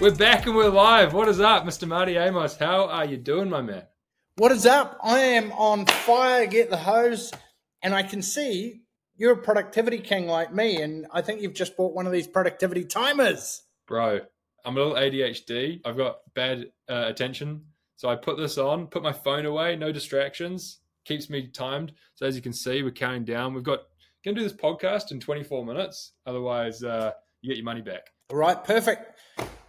We're 0.00 0.14
back 0.14 0.46
and 0.46 0.54
we're 0.54 0.68
live. 0.68 1.12
What 1.12 1.26
is 1.26 1.40
up, 1.40 1.64
Mr. 1.64 1.88
Marti 1.88 2.16
Amos? 2.16 2.56
How 2.56 2.86
are 2.86 3.04
you 3.04 3.16
doing, 3.16 3.50
my 3.50 3.62
man? 3.62 3.82
What 4.36 4.52
is 4.52 4.64
up? 4.64 4.96
I 5.02 5.18
am 5.18 5.50
on 5.50 5.86
fire. 5.86 6.46
Get 6.46 6.70
the 6.70 6.76
hose, 6.76 7.32
and 7.82 7.92
I 7.92 8.04
can 8.04 8.22
see 8.22 8.82
you're 9.16 9.32
a 9.32 9.42
productivity 9.42 9.98
king 9.98 10.28
like 10.28 10.54
me, 10.54 10.80
and 10.80 11.08
I 11.10 11.20
think 11.20 11.42
you've 11.42 11.52
just 11.52 11.76
bought 11.76 11.96
one 11.96 12.06
of 12.06 12.12
these 12.12 12.28
productivity 12.28 12.84
timers. 12.84 13.64
Bro, 13.88 14.20
I'm 14.64 14.76
a 14.76 14.78
little 14.78 14.94
ADHD. 14.94 15.80
I've 15.84 15.96
got 15.96 16.18
bad 16.32 16.66
uh, 16.88 17.06
attention. 17.08 17.64
So 17.96 18.08
I 18.08 18.14
put 18.14 18.36
this 18.36 18.56
on, 18.56 18.86
put 18.86 19.02
my 19.02 19.12
phone 19.12 19.46
away, 19.46 19.74
no 19.74 19.90
distractions, 19.90 20.78
keeps 21.06 21.28
me 21.28 21.48
timed. 21.48 21.92
So 22.14 22.24
as 22.24 22.36
you 22.36 22.42
can 22.42 22.52
see, 22.52 22.84
we're 22.84 22.92
counting 22.92 23.24
down. 23.24 23.52
We've 23.52 23.64
got 23.64 23.80
going 24.24 24.36
to 24.36 24.42
do 24.42 24.48
this 24.48 24.56
podcast 24.56 25.10
in 25.10 25.18
24 25.18 25.66
minutes. 25.66 26.12
Otherwise, 26.24 26.84
uh, 26.84 27.10
you 27.42 27.50
get 27.50 27.56
your 27.56 27.64
money 27.64 27.82
back. 27.82 28.02
All 28.30 28.36
right, 28.36 28.62
perfect. 28.62 29.18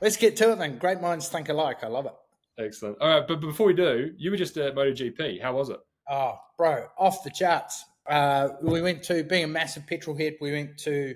Let's 0.02 0.18
get 0.18 0.38
to 0.38 0.52
it 0.54 0.60
then. 0.60 0.78
Great 0.78 1.02
minds 1.02 1.28
think 1.28 1.50
alike. 1.50 1.84
I 1.84 1.88
love 1.88 2.06
it. 2.06 2.14
Excellent. 2.58 2.98
All 3.02 3.10
right, 3.10 3.28
but 3.28 3.40
before 3.40 3.68
we 3.68 3.74
do, 3.74 4.14
you 4.18 4.32
were 4.32 4.38
just 4.38 4.58
at 4.58 4.76
MotoGP. 4.76 5.42
How 5.42 5.56
was 5.56 5.70
it? 5.70 5.80
Oh, 6.10 6.38
bro, 6.58 6.88
off 6.98 7.24
the 7.24 7.30
charts. 7.30 7.86
Uh, 8.08 8.50
we 8.62 8.82
went 8.82 9.04
to 9.04 9.24
being 9.24 9.44
a 9.44 9.48
massive 9.48 9.86
petrol 9.88 10.18
head. 10.18 10.36
We 10.42 10.52
went 10.52 10.78
to 10.80 11.16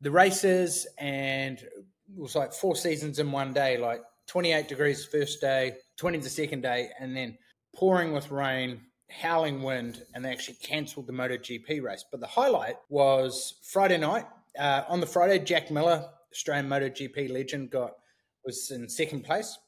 the 0.00 0.10
races, 0.10 0.86
and 0.98 1.58
it 1.58 1.72
was 2.16 2.34
like 2.34 2.52
four 2.52 2.76
seasons 2.76 3.18
in 3.18 3.30
one 3.30 3.52
day. 3.52 3.78
Like 3.78 4.02
28 4.26 4.68
degrees 4.68 5.04
the 5.04 5.18
first 5.18 5.40
day, 5.40 5.76
20 5.96 6.18
the 6.18 6.28
second 6.28 6.62
day, 6.62 6.90
and 6.98 7.16
then 7.16 7.38
pouring 7.74 8.12
with 8.12 8.30
rain, 8.30 8.80
howling 9.10 9.62
wind, 9.62 10.02
and 10.14 10.24
they 10.24 10.30
actually 10.30 10.56
cancelled 10.62 11.06
the 11.06 11.12
MotoGP 11.12 11.82
race. 11.82 12.04
But 12.10 12.20
the 12.20 12.26
highlight 12.26 12.76
was 12.88 13.54
Friday 13.62 13.98
night. 13.98 14.26
Uh, 14.58 14.82
on 14.88 15.00
the 15.00 15.06
Friday, 15.06 15.44
Jack 15.44 15.70
Miller, 15.70 16.08
Australian 16.32 16.68
MotoGP 16.68 17.30
legend, 17.30 17.70
got 17.70 17.92
was 18.44 18.70
in 18.70 18.88
second 18.88 19.24
place, 19.24 19.58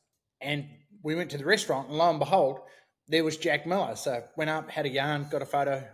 and 0.41 0.67
we 1.03 1.15
went 1.15 1.31
to 1.31 1.39
the 1.39 1.45
restaurant, 1.45 1.89
and 1.89 1.99
lo 1.99 2.11
and 2.11 2.19
behold, 2.19 2.61
there 3.09 3.25
was 3.25 3.37
Jack 3.37 3.67
Miller. 3.67 3.97
So 3.97 4.23
went 4.37 4.51
up, 4.51 4.71
had 4.71 4.87
a 4.87 4.89
yarn, 4.89 5.27
got 5.31 5.43
a 5.43 5.47
photo. 5.47 5.85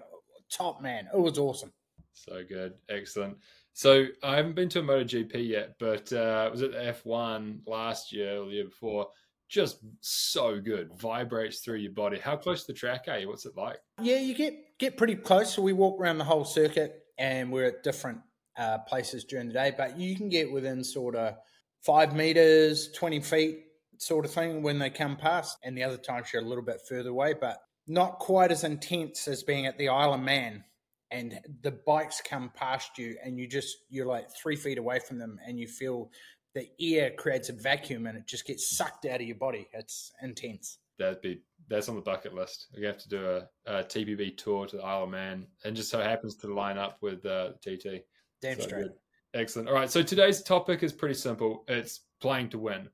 Top 0.50 0.82
man, 0.82 1.08
it 1.12 1.18
was 1.18 1.38
awesome. 1.38 1.72
So 2.12 2.42
good, 2.48 2.74
excellent. 2.88 3.36
So 3.74 4.06
I 4.22 4.36
haven't 4.36 4.54
been 4.54 4.68
to 4.70 4.80
a 4.80 4.82
MotoGP 4.82 5.48
yet, 5.48 5.76
but 5.78 6.12
uh, 6.12 6.48
was 6.50 6.62
at 6.62 6.72
the 6.72 6.78
F1 7.04 7.60
last 7.66 8.12
year 8.12 8.38
or 8.38 8.46
the 8.46 8.52
year 8.52 8.64
before. 8.64 9.08
Just 9.48 9.80
so 10.00 10.60
good, 10.60 10.90
vibrates 10.98 11.60
through 11.60 11.76
your 11.76 11.92
body. 11.92 12.18
How 12.18 12.36
close 12.36 12.64
to 12.64 12.72
the 12.72 12.78
track 12.78 13.04
are 13.08 13.18
you? 13.18 13.28
What's 13.28 13.44
it 13.44 13.56
like? 13.56 13.78
Yeah, 14.00 14.16
you 14.16 14.34
get 14.34 14.54
get 14.78 14.96
pretty 14.96 15.14
close. 15.14 15.54
So 15.54 15.60
we 15.60 15.74
walk 15.74 16.00
around 16.00 16.16
the 16.16 16.24
whole 16.24 16.44
circuit, 16.44 17.02
and 17.18 17.52
we're 17.52 17.66
at 17.66 17.82
different 17.82 18.18
uh, 18.56 18.78
places 18.78 19.24
during 19.24 19.48
the 19.48 19.52
day. 19.52 19.74
But 19.76 19.98
you 19.98 20.16
can 20.16 20.30
get 20.30 20.50
within 20.50 20.82
sort 20.82 21.16
of 21.16 21.34
five 21.82 22.14
meters, 22.14 22.90
twenty 22.92 23.20
feet, 23.20 23.64
sort 23.98 24.24
of 24.24 24.32
thing 24.32 24.62
when 24.62 24.78
they 24.78 24.90
come 24.90 25.16
past. 25.16 25.58
And 25.62 25.76
the 25.76 25.84
other 25.84 25.96
times 25.96 26.28
you're 26.32 26.42
a 26.42 26.46
little 26.46 26.64
bit 26.64 26.80
further 26.88 27.10
away, 27.10 27.34
but 27.38 27.58
not 27.86 28.18
quite 28.18 28.50
as 28.50 28.64
intense 28.64 29.28
as 29.28 29.42
being 29.42 29.66
at 29.66 29.78
the 29.78 29.88
Isle 29.88 30.14
of 30.14 30.20
Man. 30.20 30.64
And 31.10 31.38
the 31.62 31.72
bikes 31.72 32.22
come 32.22 32.50
past 32.54 32.96
you 32.96 33.16
and 33.22 33.38
you 33.38 33.46
just 33.46 33.76
you're 33.90 34.06
like 34.06 34.28
three 34.34 34.56
feet 34.56 34.78
away 34.78 34.98
from 34.98 35.18
them 35.18 35.38
and 35.46 35.60
you 35.60 35.68
feel 35.68 36.10
the 36.54 36.68
air 36.80 37.10
creates 37.10 37.48
a 37.50 37.52
vacuum 37.52 38.06
and 38.06 38.16
it 38.16 38.26
just 38.26 38.46
gets 38.46 38.74
sucked 38.74 39.04
out 39.04 39.20
of 39.20 39.26
your 39.26 39.36
body. 39.36 39.68
It's 39.74 40.12
intense. 40.22 40.78
That'd 40.98 41.20
be 41.20 41.42
that's 41.68 41.88
on 41.88 41.96
the 41.96 42.02
bucket 42.02 42.34
list. 42.34 42.68
We 42.76 42.86
have 42.86 42.98
to 42.98 43.08
do 43.08 43.26
a, 43.26 43.48
a 43.66 43.84
tpb 43.84 44.36
tour 44.36 44.66
to 44.66 44.76
the 44.76 44.82
isle 44.82 45.04
of 45.04 45.10
man 45.10 45.46
and 45.64 45.76
just 45.76 45.90
so 45.90 46.00
happens 46.00 46.36
to 46.36 46.52
line 46.52 46.78
up 46.78 46.98
with 47.00 47.24
uh, 47.26 47.52
tt 47.62 48.04
damn 48.40 48.56
so 48.56 48.62
straight. 48.62 48.82
good. 48.82 48.92
Excellent 49.34 49.68
all 49.68 49.74
right 49.74 49.90
so 49.90 50.02
today's 50.02 50.42
topic 50.42 50.82
is 50.82 50.92
pretty 50.92 51.14
simple 51.14 51.64
it's 51.68 52.00
playing 52.20 52.48
to 52.48 52.58
win 52.58 52.88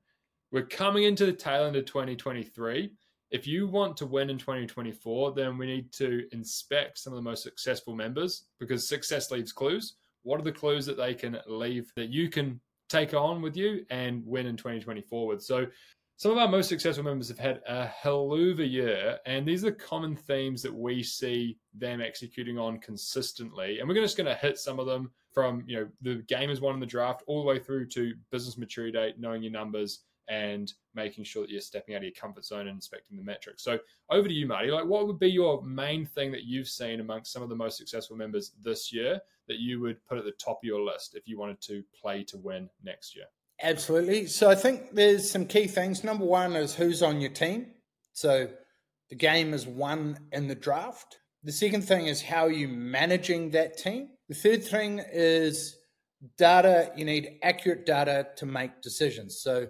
we're 0.51 0.65
coming 0.65 1.03
into 1.03 1.25
the 1.25 1.33
tail 1.33 1.65
end 1.65 1.75
of 1.75 1.85
2023 1.85 2.91
if 3.31 3.45
you 3.45 3.67
want 3.67 3.95
to 3.97 4.07
win 4.07 4.29
in 4.29 4.37
2024, 4.37 5.33
then 5.33 5.57
we 5.57 5.67
need 5.67 5.91
to 5.93 6.25
inspect 6.31 6.97
some 6.97 7.13
of 7.13 7.17
the 7.17 7.29
most 7.29 7.43
successful 7.43 7.95
members 7.95 8.45
because 8.59 8.87
success 8.87 9.29
leaves 9.29 9.51
clues. 9.51 9.95
What 10.23 10.39
are 10.39 10.43
the 10.43 10.51
clues 10.51 10.85
that 10.87 10.97
they 10.97 11.13
can 11.13 11.37
leave 11.47 11.91
that 11.95 12.09
you 12.09 12.29
can 12.29 12.59
take 12.89 13.13
on 13.13 13.41
with 13.41 13.55
you 13.55 13.85
and 13.91 14.25
win 14.25 14.47
in 14.47 14.57
2024 14.57 15.27
with? 15.27 15.43
So, 15.43 15.67
some 16.19 16.33
of 16.33 16.37
our 16.37 16.49
most 16.49 16.67
successful 16.67 17.05
members 17.05 17.29
have 17.29 17.39
had 17.39 17.61
a 17.65 17.85
hell 17.85 18.33
of 18.33 18.59
a 18.59 18.67
year, 18.67 19.17
and 19.25 19.47
these 19.47 19.63
are 19.63 19.71
common 19.71 20.17
themes 20.17 20.61
that 20.61 20.73
we 20.73 21.01
see 21.01 21.57
them 21.73 22.01
executing 22.01 22.59
on 22.59 22.77
consistently. 22.79 23.79
And 23.79 23.87
we're 23.87 23.95
just 23.95 24.17
going 24.17 24.27
to 24.27 24.35
hit 24.35 24.57
some 24.57 24.81
of 24.81 24.85
them 24.85 25.11
from 25.31 25.63
you 25.65 25.77
know 25.77 25.87
the 26.01 26.15
game 26.27 26.49
is 26.49 26.59
won 26.59 26.73
in 26.73 26.81
the 26.81 26.85
draft 26.85 27.23
all 27.25 27.39
the 27.39 27.47
way 27.47 27.57
through 27.57 27.87
to 27.91 28.13
business 28.31 28.57
maturity 28.57 28.91
date, 28.91 29.17
knowing 29.17 29.41
your 29.41 29.53
numbers, 29.53 30.01
and 30.27 30.73
making 30.93 31.23
sure 31.23 31.43
that 31.43 31.51
you're 31.51 31.61
stepping 31.61 31.95
out 31.95 31.99
of 31.99 32.03
your 32.03 32.11
comfort 32.11 32.43
zone 32.43 32.67
and 32.67 32.75
inspecting 32.75 33.15
the 33.15 33.23
metrics. 33.23 33.63
So 33.63 33.79
over 34.09 34.27
to 34.27 34.33
you, 34.33 34.45
Marti. 34.45 34.71
Like, 34.71 34.87
what 34.87 35.07
would 35.07 35.19
be 35.19 35.31
your 35.31 35.63
main 35.63 36.05
thing 36.05 36.33
that 36.33 36.43
you've 36.43 36.67
seen 36.67 36.99
amongst 36.99 37.31
some 37.31 37.43
of 37.43 37.47
the 37.47 37.55
most 37.55 37.77
successful 37.77 38.17
members 38.17 38.51
this 38.61 38.91
year 38.91 39.21
that 39.47 39.59
you 39.59 39.79
would 39.79 40.05
put 40.05 40.17
at 40.17 40.25
the 40.25 40.31
top 40.31 40.57
of 40.57 40.67
your 40.67 40.81
list 40.81 41.15
if 41.15 41.29
you 41.29 41.39
wanted 41.39 41.61
to 41.61 41.81
play 41.97 42.25
to 42.25 42.37
win 42.37 42.69
next 42.83 43.15
year? 43.15 43.27
Absolutely. 43.61 44.27
So 44.27 44.49
I 44.49 44.55
think 44.55 44.93
there's 44.93 45.29
some 45.29 45.45
key 45.45 45.67
things. 45.67 46.03
Number 46.03 46.25
one 46.25 46.55
is 46.55 46.75
who's 46.75 47.03
on 47.03 47.19
your 47.19 47.31
team. 47.31 47.67
So 48.13 48.47
the 49.09 49.15
game 49.15 49.53
is 49.53 49.67
won 49.67 50.17
in 50.31 50.47
the 50.47 50.55
draft. 50.55 51.19
The 51.43 51.51
second 51.51 51.81
thing 51.83 52.07
is 52.07 52.21
how 52.21 52.45
are 52.45 52.51
you 52.51 52.67
managing 52.67 53.51
that 53.51 53.77
team. 53.77 54.09
The 54.29 54.35
third 54.35 54.63
thing 54.63 55.01
is 55.11 55.75
data. 56.37 56.91
You 56.95 57.05
need 57.05 57.39
accurate 57.43 57.85
data 57.85 58.27
to 58.37 58.45
make 58.45 58.81
decisions. 58.81 59.41
So 59.41 59.67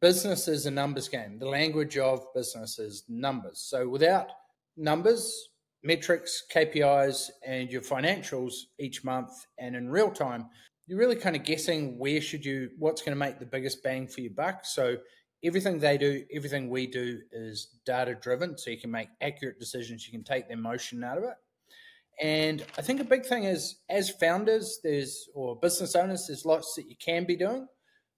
business 0.00 0.48
is 0.48 0.66
a 0.66 0.70
numbers 0.70 1.08
game. 1.08 1.38
The 1.38 1.48
language 1.48 1.96
of 1.98 2.26
business 2.34 2.78
is 2.78 3.04
numbers. 3.08 3.64
So 3.68 3.88
without 3.88 4.28
numbers, 4.76 5.48
metrics, 5.82 6.44
KPIs, 6.52 7.30
and 7.46 7.70
your 7.70 7.82
financials 7.82 8.54
each 8.78 9.04
month 9.04 9.30
and 9.58 9.76
in 9.76 9.88
real 9.88 10.10
time, 10.10 10.46
you're 10.86 10.98
really 10.98 11.16
kind 11.16 11.36
of 11.36 11.44
guessing 11.44 11.98
where 11.98 12.20
should 12.20 12.44
you, 12.44 12.70
what's 12.78 13.02
going 13.02 13.14
to 13.14 13.18
make 13.18 13.38
the 13.38 13.46
biggest 13.46 13.82
bang 13.82 14.06
for 14.06 14.20
your 14.20 14.32
buck. 14.32 14.64
So 14.64 14.96
everything 15.42 15.78
they 15.78 15.98
do, 15.98 16.24
everything 16.34 16.68
we 16.70 16.86
do 16.86 17.20
is 17.32 17.68
data 17.86 18.14
driven. 18.14 18.58
So 18.58 18.70
you 18.70 18.78
can 18.78 18.90
make 18.90 19.08
accurate 19.20 19.58
decisions. 19.58 20.06
You 20.06 20.12
can 20.12 20.24
take 20.24 20.48
the 20.48 20.54
emotion 20.54 21.02
out 21.02 21.18
of 21.18 21.24
it. 21.24 21.34
And 22.20 22.64
I 22.78 22.82
think 22.82 23.00
a 23.00 23.04
big 23.04 23.26
thing 23.26 23.44
is 23.44 23.80
as 23.88 24.10
founders, 24.10 24.78
there's, 24.84 25.28
or 25.34 25.56
business 25.56 25.96
owners, 25.96 26.26
there's 26.28 26.44
lots 26.44 26.74
that 26.76 26.88
you 26.88 26.96
can 26.96 27.24
be 27.24 27.36
doing 27.36 27.66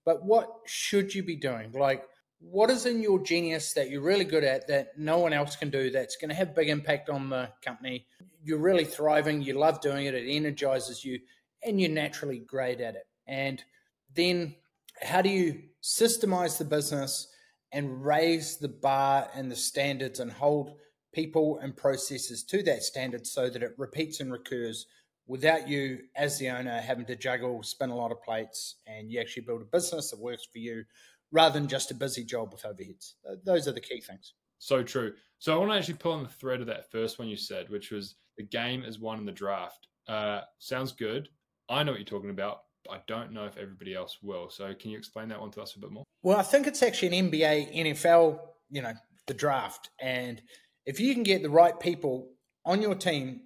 but 0.06 0.24
what 0.24 0.48
should 0.64 1.14
you 1.14 1.22
be 1.24 1.36
doing? 1.36 1.72
Like, 1.72 2.04
what 2.38 2.70
is 2.70 2.86
in 2.86 3.02
your 3.02 3.22
genius 3.22 3.72
that 3.74 3.90
you're 3.90 4.02
really 4.02 4.24
good 4.24 4.44
at 4.44 4.68
that 4.68 4.96
no 4.96 5.18
one 5.18 5.32
else 5.32 5.56
can 5.56 5.68
do 5.68 5.90
that's 5.90 6.16
going 6.16 6.28
to 6.28 6.34
have 6.34 6.54
big 6.54 6.68
impact 6.68 7.10
on 7.10 7.28
the 7.28 7.50
company? 7.62 8.06
You're 8.42 8.60
really 8.60 8.84
thriving, 8.84 9.42
you 9.42 9.54
love 9.54 9.80
doing 9.80 10.06
it, 10.06 10.14
it 10.14 10.30
energizes 10.30 11.04
you, 11.04 11.18
and 11.64 11.80
you're 11.80 11.90
naturally 11.90 12.38
great 12.38 12.80
at 12.80 12.94
it. 12.94 13.06
And 13.26 13.62
then 14.14 14.54
how 15.02 15.22
do 15.22 15.28
you 15.28 15.62
systemize 15.82 16.58
the 16.58 16.64
business 16.64 17.28
and 17.72 18.04
raise 18.04 18.56
the 18.58 18.68
bar 18.68 19.28
and 19.34 19.50
the 19.50 19.56
standards 19.56 20.20
and 20.20 20.30
hold 20.30 20.76
people 21.12 21.58
and 21.62 21.76
processes 21.76 22.44
to 22.44 22.62
that 22.62 22.82
standard 22.82 23.26
so 23.26 23.48
that 23.48 23.62
it 23.62 23.72
repeats 23.78 24.20
and 24.20 24.30
recurs 24.30 24.86
without 25.26 25.68
you 25.68 25.98
as 26.14 26.38
the 26.38 26.48
owner 26.48 26.80
having 26.80 27.06
to 27.06 27.16
juggle, 27.16 27.62
spin 27.62 27.90
a 27.90 27.96
lot 27.96 28.12
of 28.12 28.22
plates, 28.22 28.76
and 28.86 29.10
you 29.10 29.20
actually 29.20 29.42
build 29.42 29.62
a 29.62 29.64
business 29.64 30.10
that 30.10 30.20
works 30.20 30.46
for 30.52 30.58
you 30.58 30.84
rather 31.32 31.58
than 31.58 31.68
just 31.68 31.90
a 31.90 31.94
busy 31.94 32.24
job 32.24 32.52
with 32.52 32.62
overheads. 32.62 33.14
Those 33.44 33.66
are 33.66 33.72
the 33.72 33.80
key 33.80 34.00
things. 34.00 34.34
So 34.58 34.82
true. 34.82 35.12
So 35.38 35.54
I 35.54 35.58
want 35.58 35.72
to 35.72 35.76
actually 35.76 35.94
pull 35.94 36.12
on 36.12 36.22
the 36.22 36.28
thread 36.28 36.60
of 36.60 36.66
that 36.68 36.90
first 36.90 37.18
one 37.18 37.28
you 37.28 37.36
said, 37.36 37.68
which 37.68 37.90
was 37.90 38.14
the 38.36 38.44
game 38.44 38.84
is 38.84 38.98
won 38.98 39.18
in 39.18 39.26
the 39.26 39.32
draft. 39.32 39.88
Uh, 40.08 40.42
sounds 40.58 40.92
good. 40.92 41.28
I 41.68 41.82
know 41.82 41.92
what 41.92 42.00
you're 42.00 42.06
talking 42.06 42.30
about. 42.30 42.60
I 42.90 43.00
don't 43.06 43.32
know 43.32 43.44
if 43.44 43.56
everybody 43.56 43.94
else 43.94 44.18
will. 44.22 44.48
So 44.50 44.72
can 44.74 44.90
you 44.90 44.98
explain 44.98 45.28
that 45.28 45.40
one 45.40 45.50
to 45.52 45.62
us 45.62 45.74
a 45.74 45.80
bit 45.80 45.90
more? 45.90 46.04
Well, 46.22 46.38
I 46.38 46.42
think 46.42 46.66
it's 46.66 46.82
actually 46.82 47.18
an 47.18 47.30
NBA, 47.30 47.74
NFL, 47.74 48.38
you 48.70 48.82
know, 48.82 48.92
the 49.26 49.34
draft. 49.34 49.90
And 50.00 50.40
if 50.84 51.00
you 51.00 51.14
can 51.14 51.22
get 51.22 51.42
the 51.42 51.50
right 51.50 51.78
people 51.78 52.30
on 52.64 52.82
your 52.82 52.94
team 52.94 53.40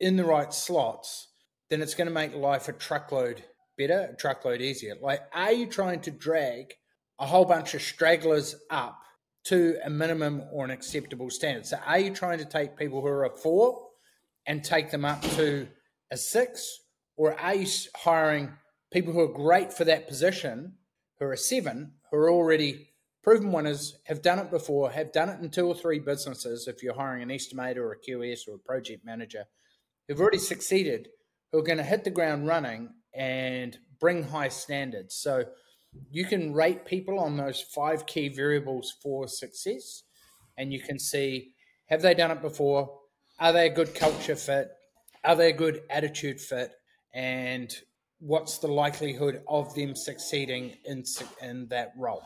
in 0.00 0.16
the 0.16 0.24
right 0.24 0.52
slots, 0.52 1.28
then 1.68 1.82
it's 1.82 1.94
going 1.94 2.08
to 2.08 2.14
make 2.14 2.34
life 2.34 2.68
a 2.68 2.72
truckload 2.72 3.44
better, 3.78 4.10
a 4.12 4.16
truckload 4.16 4.60
easier. 4.60 4.94
Like, 5.00 5.22
are 5.32 5.52
you 5.52 5.66
trying 5.66 6.00
to 6.02 6.10
drag 6.10 6.74
a 7.18 7.26
whole 7.26 7.44
bunch 7.44 7.74
of 7.74 7.82
stragglers 7.82 8.56
up 8.70 8.98
to 9.44 9.78
a 9.84 9.90
minimum 9.90 10.42
or 10.52 10.64
an 10.64 10.70
acceptable 10.70 11.30
standard? 11.30 11.66
So, 11.66 11.78
are 11.86 11.98
you 11.98 12.12
trying 12.12 12.38
to 12.38 12.44
take 12.44 12.76
people 12.76 13.00
who 13.00 13.06
are 13.06 13.24
a 13.24 13.30
four 13.30 13.86
and 14.46 14.64
take 14.64 14.90
them 14.90 15.04
up 15.04 15.22
to 15.22 15.68
a 16.10 16.16
six, 16.16 16.80
or 17.20 17.38
are 17.38 17.54
you 17.54 17.66
hiring 17.96 18.50
people 18.90 19.12
who 19.12 19.20
are 19.20 19.28
great 19.28 19.74
for 19.74 19.84
that 19.84 20.08
position, 20.08 20.72
who 21.18 21.26
are 21.26 21.36
seven, 21.36 21.92
who 22.10 22.16
are 22.16 22.30
already 22.30 22.88
proven 23.22 23.52
winners, 23.52 23.98
have 24.04 24.22
done 24.22 24.38
it 24.38 24.50
before, 24.50 24.90
have 24.90 25.12
done 25.12 25.28
it 25.28 25.38
in 25.38 25.50
two 25.50 25.66
or 25.66 25.74
three 25.74 25.98
businesses? 25.98 26.66
If 26.66 26.82
you're 26.82 26.94
hiring 26.94 27.22
an 27.22 27.28
estimator 27.28 27.76
or 27.76 27.92
a 27.92 27.98
QS 28.00 28.48
or 28.48 28.54
a 28.54 28.58
project 28.58 29.04
manager, 29.04 29.44
who've 30.08 30.18
already 30.18 30.38
succeeded, 30.38 31.08
who 31.52 31.58
are 31.58 31.62
going 31.62 31.76
to 31.76 31.84
hit 31.84 32.04
the 32.04 32.10
ground 32.10 32.46
running 32.46 32.88
and 33.14 33.76
bring 33.98 34.22
high 34.22 34.48
standards. 34.48 35.14
So 35.14 35.44
you 36.10 36.24
can 36.24 36.54
rate 36.54 36.86
people 36.86 37.20
on 37.20 37.36
those 37.36 37.60
five 37.60 38.06
key 38.06 38.30
variables 38.30 38.96
for 39.02 39.28
success, 39.28 40.04
and 40.56 40.72
you 40.72 40.80
can 40.80 40.98
see 40.98 41.52
have 41.90 42.00
they 42.00 42.14
done 42.14 42.30
it 42.30 42.40
before? 42.40 42.98
Are 43.38 43.52
they 43.52 43.66
a 43.66 43.74
good 43.74 43.94
culture 43.94 44.36
fit? 44.36 44.70
Are 45.22 45.36
they 45.36 45.50
a 45.50 45.54
good 45.54 45.82
attitude 45.90 46.40
fit? 46.40 46.72
And 47.14 47.72
what's 48.18 48.58
the 48.58 48.68
likelihood 48.68 49.42
of 49.48 49.74
them 49.74 49.94
succeeding 49.94 50.76
in 50.84 51.04
in 51.42 51.66
that 51.68 51.92
role? 51.96 52.22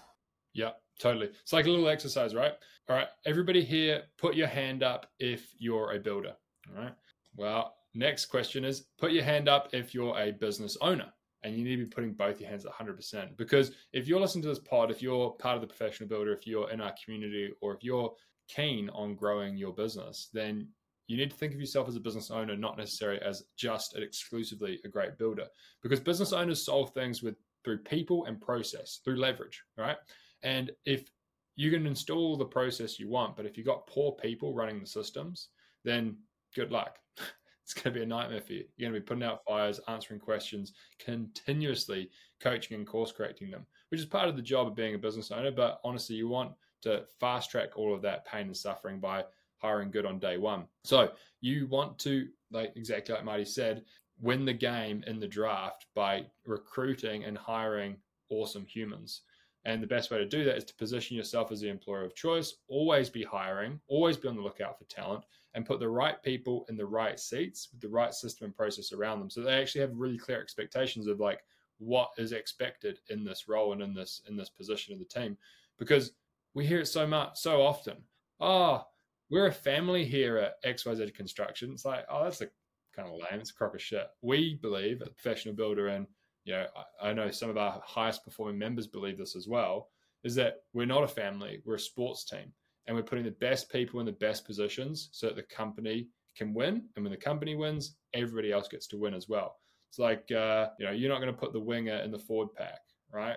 Yeah, 0.52 0.70
totally. 0.98 1.30
It's 1.42 1.52
like 1.52 1.66
a 1.66 1.70
little 1.70 1.88
exercise, 1.88 2.34
right? 2.34 2.52
All 2.88 2.96
right, 2.96 3.08
everybody 3.24 3.64
here, 3.64 4.02
put 4.18 4.34
your 4.34 4.46
hand 4.46 4.82
up 4.82 5.06
if 5.18 5.46
you're 5.58 5.92
a 5.92 5.98
builder. 5.98 6.34
All 6.70 6.82
right. 6.82 6.94
Well, 7.36 7.74
next 7.94 8.26
question 8.26 8.64
is 8.64 8.86
put 8.98 9.12
your 9.12 9.24
hand 9.24 9.48
up 9.48 9.70
if 9.72 9.94
you're 9.94 10.18
a 10.18 10.32
business 10.32 10.76
owner. 10.80 11.12
And 11.42 11.54
you 11.58 11.62
need 11.62 11.76
to 11.76 11.84
be 11.84 11.90
putting 11.90 12.14
both 12.14 12.40
your 12.40 12.48
hands 12.48 12.64
at 12.64 12.72
100%. 12.72 13.36
Because 13.36 13.72
if 13.92 14.08
you're 14.08 14.18
listening 14.18 14.40
to 14.42 14.48
this 14.48 14.60
pod, 14.60 14.90
if 14.90 15.02
you're 15.02 15.32
part 15.32 15.56
of 15.56 15.60
the 15.60 15.66
professional 15.66 16.08
builder, 16.08 16.32
if 16.32 16.46
you're 16.46 16.70
in 16.70 16.80
our 16.80 16.94
community, 17.04 17.50
or 17.60 17.74
if 17.74 17.84
you're 17.84 18.14
keen 18.48 18.88
on 18.90 19.14
growing 19.14 19.54
your 19.54 19.74
business, 19.74 20.30
then 20.32 20.68
you 21.06 21.16
need 21.16 21.30
to 21.30 21.36
think 21.36 21.52
of 21.52 21.60
yourself 21.60 21.88
as 21.88 21.96
a 21.96 22.00
business 22.00 22.30
owner, 22.30 22.56
not 22.56 22.78
necessarily 22.78 23.20
as 23.20 23.42
just 23.56 23.96
exclusively 23.96 24.80
a 24.84 24.88
great 24.88 25.18
builder. 25.18 25.46
Because 25.82 26.00
business 26.00 26.32
owners 26.32 26.64
solve 26.64 26.92
things 26.94 27.22
with 27.22 27.36
through 27.64 27.78
people 27.78 28.26
and 28.26 28.40
process, 28.40 29.00
through 29.04 29.16
leverage, 29.16 29.62
right? 29.76 29.96
And 30.42 30.70
if 30.84 31.08
you 31.56 31.70
can 31.70 31.86
install 31.86 32.36
the 32.36 32.44
process 32.44 32.98
you 32.98 33.08
want, 33.08 33.36
but 33.36 33.46
if 33.46 33.56
you've 33.56 33.66
got 33.66 33.86
poor 33.86 34.12
people 34.12 34.54
running 34.54 34.80
the 34.80 34.86
systems, 34.86 35.48
then 35.84 36.16
good 36.54 36.70
luck. 36.70 36.98
it's 37.62 37.74
going 37.74 37.92
to 37.92 37.98
be 37.98 38.02
a 38.02 38.06
nightmare 38.06 38.40
for 38.40 38.52
you. 38.52 38.64
You're 38.76 38.90
going 38.90 39.00
to 39.00 39.00
be 39.00 39.06
putting 39.06 39.24
out 39.24 39.44
fires, 39.46 39.80
answering 39.88 40.20
questions, 40.20 40.72
continuously 40.98 42.10
coaching 42.40 42.76
and 42.76 42.86
course 42.86 43.12
correcting 43.12 43.50
them, 43.50 43.66
which 43.90 44.00
is 44.00 44.06
part 44.06 44.28
of 44.28 44.36
the 44.36 44.42
job 44.42 44.66
of 44.66 44.76
being 44.76 44.94
a 44.94 44.98
business 44.98 45.30
owner. 45.30 45.50
But 45.50 45.80
honestly, 45.84 46.16
you 46.16 46.28
want 46.28 46.52
to 46.82 47.04
fast 47.18 47.50
track 47.50 47.70
all 47.76 47.94
of 47.94 48.02
that 48.02 48.26
pain 48.26 48.46
and 48.46 48.56
suffering 48.56 49.00
by 49.00 49.24
hiring 49.64 49.90
good 49.90 50.04
on 50.04 50.18
day 50.18 50.36
one. 50.36 50.64
So 50.84 51.10
you 51.40 51.66
want 51.68 51.98
to, 52.00 52.28
like 52.50 52.72
exactly 52.76 53.14
like 53.14 53.24
Marti 53.24 53.46
said, 53.46 53.82
win 54.20 54.44
the 54.44 54.52
game 54.52 55.02
in 55.06 55.18
the 55.18 55.26
draft 55.26 55.86
by 55.94 56.26
recruiting 56.44 57.24
and 57.24 57.38
hiring 57.38 57.96
awesome 58.28 58.66
humans. 58.66 59.22
And 59.64 59.82
the 59.82 59.86
best 59.86 60.10
way 60.10 60.18
to 60.18 60.26
do 60.26 60.44
that 60.44 60.58
is 60.58 60.64
to 60.64 60.74
position 60.74 61.16
yourself 61.16 61.50
as 61.50 61.62
the 61.62 61.70
employer 61.70 62.04
of 62.04 62.14
choice, 62.14 62.56
always 62.68 63.08
be 63.08 63.24
hiring, 63.24 63.80
always 63.88 64.18
be 64.18 64.28
on 64.28 64.36
the 64.36 64.42
lookout 64.42 64.78
for 64.78 64.84
talent, 64.84 65.24
and 65.54 65.64
put 65.64 65.80
the 65.80 65.88
right 65.88 66.22
people 66.22 66.66
in 66.68 66.76
the 66.76 66.84
right 66.84 67.18
seats 67.18 67.68
with 67.72 67.80
the 67.80 67.88
right 67.88 68.12
system 68.12 68.44
and 68.44 68.54
process 68.54 68.92
around 68.92 69.20
them. 69.20 69.30
So 69.30 69.40
they 69.40 69.54
actually 69.54 69.80
have 69.80 69.94
really 69.94 70.18
clear 70.18 70.42
expectations 70.42 71.06
of 71.06 71.20
like 71.20 71.40
what 71.78 72.10
is 72.18 72.32
expected 72.32 72.98
in 73.08 73.24
this 73.24 73.48
role 73.48 73.72
and 73.72 73.80
in 73.80 73.94
this 73.94 74.20
in 74.28 74.36
this 74.36 74.50
position 74.50 74.92
of 74.92 74.98
the 74.98 75.06
team. 75.06 75.38
Because 75.78 76.12
we 76.52 76.66
hear 76.66 76.80
it 76.80 76.86
so 76.86 77.06
much 77.06 77.38
so 77.38 77.62
often. 77.62 77.96
Oh, 78.40 78.84
we're 79.30 79.46
a 79.46 79.52
family 79.52 80.04
here 80.04 80.38
at 80.38 80.62
XYZ 80.64 81.14
Construction. 81.14 81.72
It's 81.72 81.84
like, 81.84 82.04
oh, 82.10 82.24
that's 82.24 82.40
a 82.40 82.48
kind 82.94 83.08
of 83.08 83.14
lame. 83.14 83.40
It's 83.40 83.50
a 83.50 83.54
crock 83.54 83.74
of 83.74 83.82
shit. 83.82 84.06
We 84.22 84.58
believe 84.60 85.00
a 85.00 85.10
professional 85.10 85.54
builder 85.54 85.88
and 85.88 86.06
you 86.44 86.52
know, 86.52 86.66
I, 87.00 87.08
I 87.08 87.12
know 87.12 87.30
some 87.30 87.50
of 87.50 87.56
our 87.56 87.82
highest 87.84 88.24
performing 88.24 88.58
members 88.58 88.86
believe 88.86 89.18
this 89.18 89.34
as 89.34 89.48
well, 89.48 89.88
is 90.22 90.34
that 90.34 90.62
we're 90.72 90.86
not 90.86 91.04
a 91.04 91.08
family, 91.08 91.60
we're 91.64 91.76
a 91.76 91.80
sports 91.80 92.24
team. 92.24 92.52
And 92.86 92.94
we're 92.94 93.02
putting 93.02 93.24
the 93.24 93.30
best 93.30 93.72
people 93.72 94.00
in 94.00 94.06
the 94.06 94.12
best 94.12 94.44
positions 94.44 95.08
so 95.12 95.26
that 95.26 95.36
the 95.36 95.42
company 95.42 96.08
can 96.36 96.52
win. 96.52 96.82
And 96.96 97.04
when 97.04 97.12
the 97.12 97.16
company 97.16 97.54
wins, 97.54 97.96
everybody 98.12 98.52
else 98.52 98.68
gets 98.68 98.86
to 98.88 98.98
win 98.98 99.14
as 99.14 99.26
well. 99.26 99.56
It's 99.90 99.98
like, 99.98 100.30
uh, 100.30 100.68
you 100.78 100.84
know, 100.84 100.92
you're 100.92 101.10
not 101.10 101.20
going 101.20 101.32
to 101.32 101.40
put 101.40 101.54
the 101.54 101.60
winger 101.60 101.96
in 101.96 102.10
the 102.10 102.18
forward 102.18 102.52
pack, 102.54 102.80
right? 103.10 103.36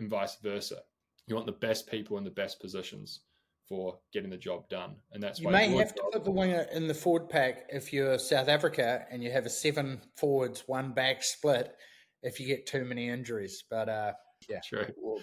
And 0.00 0.10
vice 0.10 0.36
versa. 0.42 0.78
You 1.28 1.36
want 1.36 1.46
the 1.46 1.52
best 1.52 1.88
people 1.88 2.18
in 2.18 2.24
the 2.24 2.30
best 2.30 2.60
positions 2.60 3.20
for 3.70 3.96
getting 4.12 4.28
the 4.28 4.36
job 4.36 4.68
done. 4.68 4.96
And 5.12 5.22
that's 5.22 5.40
why 5.40 5.62
you 5.62 5.70
may 5.70 5.76
have 5.78 5.94
to 5.94 6.02
put 6.12 6.24
the 6.24 6.30
winger 6.30 6.66
in 6.72 6.88
the 6.88 6.92
forward 6.92 7.30
pack 7.30 7.66
if 7.70 7.92
you're 7.92 8.18
South 8.18 8.48
Africa 8.48 9.06
and 9.10 9.22
you 9.22 9.30
have 9.30 9.46
a 9.46 9.50
seven 9.50 10.00
forwards, 10.16 10.64
one 10.66 10.92
back 10.92 11.22
split 11.22 11.72
if 12.22 12.40
you 12.40 12.46
get 12.46 12.66
too 12.66 12.84
many 12.84 13.08
injuries. 13.08 13.62
But 13.70 13.88
uh, 13.88 14.12
yeah, 14.48 14.58
True. 14.68 14.86
Well, 14.98 15.20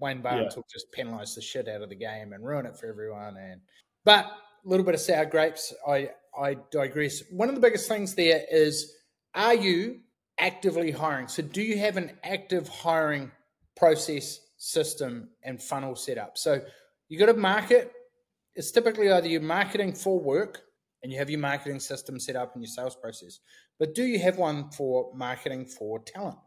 Wayne 0.00 0.22
Barnes 0.22 0.54
yeah. 0.54 0.56
will 0.56 0.66
just 0.72 0.86
penalise 0.96 1.34
the 1.34 1.42
shit 1.42 1.68
out 1.68 1.82
of 1.82 1.90
the 1.90 1.94
game 1.94 2.32
and 2.32 2.42
ruin 2.42 2.64
it 2.64 2.78
for 2.78 2.86
everyone. 2.86 3.36
And 3.36 3.60
but 4.06 4.24
a 4.24 4.68
little 4.68 4.86
bit 4.86 4.94
of 4.94 5.00
sour 5.00 5.26
grapes. 5.26 5.74
I 5.86 6.10
I 6.36 6.56
digress. 6.70 7.22
One 7.30 7.50
of 7.50 7.54
the 7.54 7.60
biggest 7.60 7.88
things 7.88 8.14
there 8.14 8.42
is: 8.50 8.90
Are 9.34 9.54
you 9.54 10.00
actively 10.38 10.90
hiring? 10.90 11.28
So, 11.28 11.42
do 11.42 11.60
you 11.62 11.78
have 11.78 11.98
an 11.98 12.12
active 12.24 12.68
hiring 12.68 13.30
process, 13.76 14.40
system, 14.56 15.28
and 15.44 15.62
funnel 15.62 15.94
set 15.94 16.16
up? 16.16 16.38
So, 16.38 16.62
you 17.12 17.18
got 17.18 17.26
to 17.26 17.34
market. 17.34 17.92
It's 18.54 18.70
typically 18.70 19.10
either 19.10 19.28
you're 19.28 19.42
marketing 19.42 19.92
for 19.92 20.18
work 20.18 20.62
and 21.02 21.12
you 21.12 21.18
have 21.18 21.28
your 21.28 21.40
marketing 21.40 21.78
system 21.78 22.18
set 22.18 22.36
up 22.36 22.54
and 22.54 22.64
your 22.64 22.70
sales 22.70 22.96
process. 22.96 23.40
But 23.78 23.94
do 23.94 24.04
you 24.04 24.18
have 24.20 24.38
one 24.38 24.70
for 24.70 25.12
marketing 25.14 25.66
for 25.66 25.98
talent? 25.98 26.38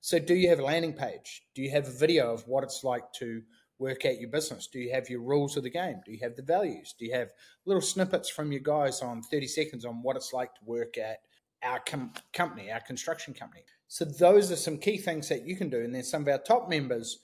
So, 0.00 0.18
do 0.18 0.34
you 0.34 0.48
have 0.48 0.60
a 0.60 0.64
landing 0.64 0.94
page? 0.94 1.42
Do 1.54 1.60
you 1.60 1.70
have 1.72 1.86
a 1.88 1.90
video 1.90 2.32
of 2.32 2.48
what 2.48 2.64
it's 2.64 2.82
like 2.84 3.12
to 3.18 3.42
work 3.78 4.06
at 4.06 4.18
your 4.18 4.30
business? 4.30 4.66
Do 4.66 4.78
you 4.78 4.94
have 4.94 5.10
your 5.10 5.20
rules 5.20 5.58
of 5.58 5.62
the 5.62 5.68
game? 5.68 6.00
Do 6.06 6.12
you 6.12 6.20
have 6.22 6.36
the 6.36 6.42
values? 6.42 6.94
Do 6.98 7.04
you 7.04 7.12
have 7.12 7.28
little 7.66 7.82
snippets 7.82 8.30
from 8.30 8.50
your 8.50 8.62
guys 8.62 9.02
on 9.02 9.20
30 9.20 9.46
seconds 9.46 9.84
on 9.84 10.02
what 10.02 10.16
it's 10.16 10.32
like 10.32 10.54
to 10.54 10.64
work 10.64 10.96
at 10.96 11.18
our 11.62 11.80
com- 11.80 12.14
company, 12.32 12.72
our 12.72 12.80
construction 12.80 13.34
company? 13.34 13.64
So, 13.88 14.06
those 14.06 14.50
are 14.50 14.56
some 14.56 14.78
key 14.78 14.96
things 14.96 15.28
that 15.28 15.46
you 15.46 15.54
can 15.54 15.68
do. 15.68 15.82
And 15.82 15.94
then 15.94 16.02
some 16.02 16.22
of 16.22 16.28
our 16.28 16.38
top 16.38 16.70
members 16.70 17.18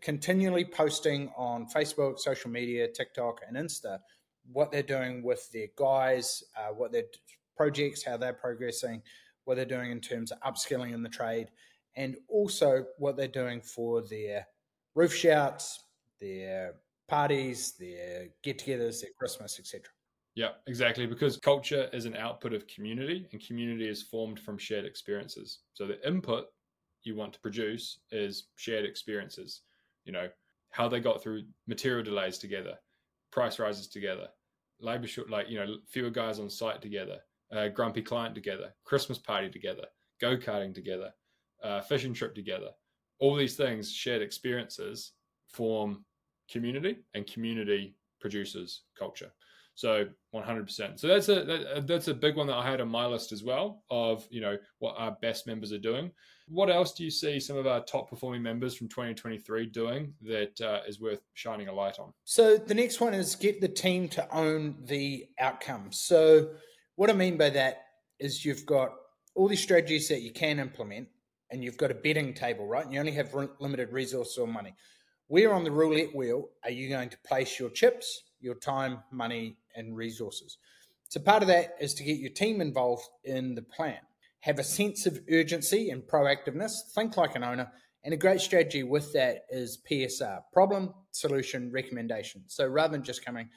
continually 0.00 0.64
posting 0.64 1.30
on 1.36 1.66
Facebook, 1.66 2.18
social 2.18 2.50
media, 2.50 2.88
TikTok, 2.88 3.40
and 3.46 3.56
Insta 3.56 3.98
what 4.52 4.70
they're 4.70 4.82
doing 4.82 5.22
with 5.22 5.50
their 5.52 5.68
guys, 5.76 6.42
uh, 6.56 6.72
what 6.72 6.92
their 6.92 7.04
projects, 7.56 8.04
how 8.04 8.16
they're 8.16 8.32
progressing, 8.32 9.02
what 9.44 9.56
they're 9.56 9.64
doing 9.64 9.90
in 9.90 10.00
terms 10.00 10.32
of 10.32 10.40
upskilling 10.40 10.92
in 10.92 11.02
the 11.02 11.08
trade, 11.08 11.48
and 11.96 12.16
also 12.28 12.84
what 12.98 13.16
they're 13.16 13.28
doing 13.28 13.60
for 13.60 14.02
their 14.02 14.46
roof 14.94 15.14
shouts, 15.14 15.80
their 16.20 16.74
parties, 17.08 17.74
their 17.78 18.28
get-togethers, 18.42 19.00
their 19.00 19.10
Christmas, 19.18 19.58
etc. 19.58 19.82
Yeah, 20.34 20.50
exactly. 20.66 21.06
Because 21.06 21.36
culture 21.36 21.88
is 21.92 22.06
an 22.06 22.16
output 22.16 22.52
of 22.52 22.66
community, 22.66 23.28
and 23.30 23.46
community 23.46 23.88
is 23.88 24.02
formed 24.02 24.40
from 24.40 24.58
shared 24.58 24.84
experiences. 24.84 25.60
So 25.74 25.86
the 25.86 26.06
input 26.06 26.46
you 27.04 27.14
want 27.14 27.34
to 27.34 27.40
produce 27.40 28.00
is 28.10 28.48
shared 28.56 28.84
experiences. 28.84 29.62
You 30.04 30.12
know 30.12 30.28
how 30.70 30.88
they 30.88 31.00
got 31.00 31.22
through 31.22 31.44
material 31.66 32.04
delays 32.04 32.38
together, 32.38 32.74
price 33.30 33.58
rises 33.58 33.88
together, 33.88 34.28
labor 34.80 35.06
short, 35.06 35.30
like 35.30 35.48
you 35.48 35.58
know, 35.58 35.76
fewer 35.88 36.10
guys 36.10 36.38
on 36.38 36.50
site 36.50 36.82
together, 36.82 37.18
uh, 37.52 37.68
grumpy 37.68 38.02
client 38.02 38.34
together, 38.34 38.74
Christmas 38.84 39.18
party 39.18 39.50
together, 39.50 39.84
go 40.20 40.36
karting 40.36 40.74
together, 40.74 41.10
uh, 41.62 41.80
fishing 41.80 42.14
trip 42.14 42.34
together. 42.34 42.70
All 43.20 43.36
these 43.36 43.56
things, 43.56 43.92
shared 43.92 44.22
experiences, 44.22 45.12
form 45.48 46.04
community, 46.50 46.98
and 47.14 47.26
community 47.26 47.96
produces 48.20 48.82
culture. 48.98 49.30
So 49.74 50.06
100%. 50.34 51.00
So 51.00 51.08
that's 51.08 51.28
a 51.28 51.44
that, 51.44 51.86
that's 51.86 52.08
a 52.08 52.14
big 52.14 52.36
one 52.36 52.46
that 52.46 52.56
I 52.56 52.68
had 52.68 52.80
on 52.80 52.88
my 52.88 53.06
list 53.06 53.32
as 53.32 53.42
well 53.42 53.82
of 53.90 54.26
you 54.30 54.40
know 54.40 54.56
what 54.78 54.94
our 54.98 55.16
best 55.20 55.46
members 55.46 55.72
are 55.72 55.78
doing. 55.78 56.10
What 56.46 56.70
else 56.70 56.92
do 56.92 57.04
you 57.04 57.10
see 57.10 57.40
some 57.40 57.56
of 57.56 57.66
our 57.66 57.80
top 57.84 58.10
performing 58.10 58.42
members 58.42 58.74
from 58.74 58.88
2023 58.88 59.66
doing 59.66 60.12
that 60.22 60.60
uh, 60.60 60.80
is 60.86 61.00
worth 61.00 61.20
shining 61.32 61.68
a 61.68 61.72
light 61.72 61.98
on? 61.98 62.12
So 62.24 62.58
the 62.58 62.74
next 62.74 63.00
one 63.00 63.14
is 63.14 63.34
get 63.34 63.60
the 63.60 63.68
team 63.68 64.08
to 64.10 64.34
own 64.34 64.76
the 64.84 65.26
outcome. 65.38 65.90
So 65.90 66.50
what 66.96 67.08
I 67.08 67.14
mean 67.14 67.38
by 67.38 67.50
that 67.50 67.86
is 68.18 68.44
you've 68.44 68.66
got 68.66 68.90
all 69.34 69.48
these 69.48 69.62
strategies 69.62 70.08
that 70.08 70.20
you 70.20 70.32
can 70.32 70.58
implement, 70.58 71.08
and 71.50 71.62
you've 71.64 71.76
got 71.76 71.90
a 71.90 71.94
betting 71.94 72.34
table, 72.34 72.66
right? 72.66 72.84
And 72.84 72.92
you 72.92 73.00
only 73.00 73.12
have 73.12 73.34
limited 73.58 73.92
resources 73.92 74.38
or 74.38 74.46
money. 74.46 74.74
Where 75.28 75.52
on 75.52 75.64
the 75.64 75.70
roulette 75.70 76.14
wheel 76.14 76.50
are 76.62 76.70
you 76.70 76.88
going 76.88 77.08
to 77.08 77.18
place 77.26 77.58
your 77.58 77.70
chips, 77.70 78.24
your 78.40 78.54
time, 78.54 78.98
money, 79.10 79.56
and 79.74 79.96
resources. 79.96 80.58
So 81.08 81.20
part 81.20 81.42
of 81.42 81.48
that 81.48 81.76
is 81.80 81.94
to 81.94 82.04
get 82.04 82.18
your 82.18 82.30
team 82.30 82.60
involved 82.60 83.04
in 83.24 83.54
the 83.54 83.62
plan. 83.62 83.98
Have 84.44 84.58
a 84.58 84.64
sense 84.64 85.06
of 85.06 85.20
urgency 85.32 85.88
and 85.88 86.02
proactiveness. 86.02 86.72
Think 86.94 87.16
like 87.16 87.34
an 87.34 87.42
owner. 87.42 87.72
And 88.04 88.12
a 88.12 88.18
great 88.18 88.42
strategy 88.42 88.82
with 88.82 89.10
that 89.14 89.46
is 89.48 89.78
PSR 89.90 90.40
problem, 90.52 90.92
solution, 91.12 91.72
recommendation. 91.72 92.44
So 92.48 92.66
rather 92.66 92.92
than 92.92 93.02
just 93.02 93.24
coming 93.24 93.48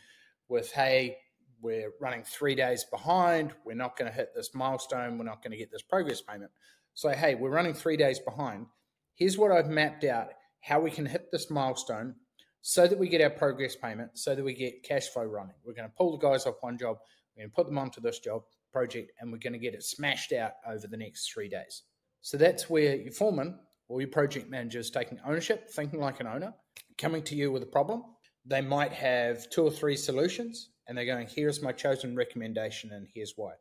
with, 0.48 0.72
hey, 0.72 1.18
we're 1.60 1.92
running 2.00 2.24
three 2.24 2.56
days 2.56 2.86
behind, 2.86 3.52
we're 3.66 3.74
not 3.74 3.98
going 3.98 4.10
to 4.10 4.16
hit 4.16 4.30
this 4.34 4.56
milestone, 4.56 5.18
we're 5.18 5.26
not 5.26 5.44
going 5.44 5.52
to 5.52 5.58
get 5.58 5.74
this 5.74 5.82
progress 5.82 6.22
payment. 6.22 6.52
So, 6.94 7.10
hey, 7.10 7.36
we're 7.36 7.50
running 7.50 7.74
three 7.74 7.98
days 7.98 8.20
behind. 8.20 8.68
Here's 9.16 9.38
what 9.38 9.52
I've 9.52 9.68
mapped 9.68 10.06
out 10.06 10.30
how 10.62 10.80
we 10.80 10.90
can 10.90 11.06
hit 11.06 11.34
this 11.34 11.52
milestone 11.52 12.16
so 12.62 12.88
that 12.88 12.98
we 12.98 13.10
get 13.10 13.20
our 13.20 13.30
progress 13.30 13.76
payment, 13.76 14.12
so 14.18 14.36
that 14.36 14.44
we 14.46 14.54
get 14.54 14.84
cash 14.84 15.10
flow 15.10 15.26
running. 15.26 15.56
We're 15.66 15.74
going 15.74 15.90
to 15.90 15.96
pull 15.98 16.18
the 16.18 16.26
guys 16.26 16.46
off 16.46 16.56
one 16.62 16.78
job, 16.78 17.00
we're 17.36 17.42
going 17.42 17.50
to 17.50 17.56
put 17.56 17.66
them 17.66 17.78
onto 17.78 18.00
this 18.00 18.20
job 18.20 18.44
project, 18.72 19.12
and 19.20 19.32
we're 19.32 19.38
going 19.38 19.54
to 19.54 19.60
get 19.60 19.74
it 19.74 19.84
smashed 19.84 20.34
out 20.34 20.54
over 20.68 20.88
the 20.88 20.98
next 20.98 21.32
three 21.32 21.50
days. 21.50 21.84
So 22.22 22.38
that's 22.38 22.70
where 22.70 22.96
your 22.96 23.12
foreman 23.12 23.60
or 23.88 24.02
your 24.02 24.10
project 24.10 24.50
manager 24.50 24.80
is 24.80 24.92
taking 24.92 25.20
ownership, 25.26 25.70
thinking 25.70 26.00
like 26.00 26.20
an 26.20 26.28
owner, 26.28 26.54
coming 26.98 27.24
to 27.24 27.36
you 27.36 27.52
with 27.52 27.64
a 27.64 27.68
problem. 27.68 28.04
They 28.46 28.62
might 28.62 28.94
have 28.94 29.50
two 29.50 29.64
or 29.64 29.72
three 29.72 29.96
solutions, 29.96 30.70
and 30.88 30.98
they're 30.98 31.06
going, 31.06 31.28
here's 31.28 31.62
my 31.62 31.72
chosen 31.72 32.16
recommendation, 32.16 32.92
and 32.94 33.08
here's 33.14 33.34
why. 33.36 33.54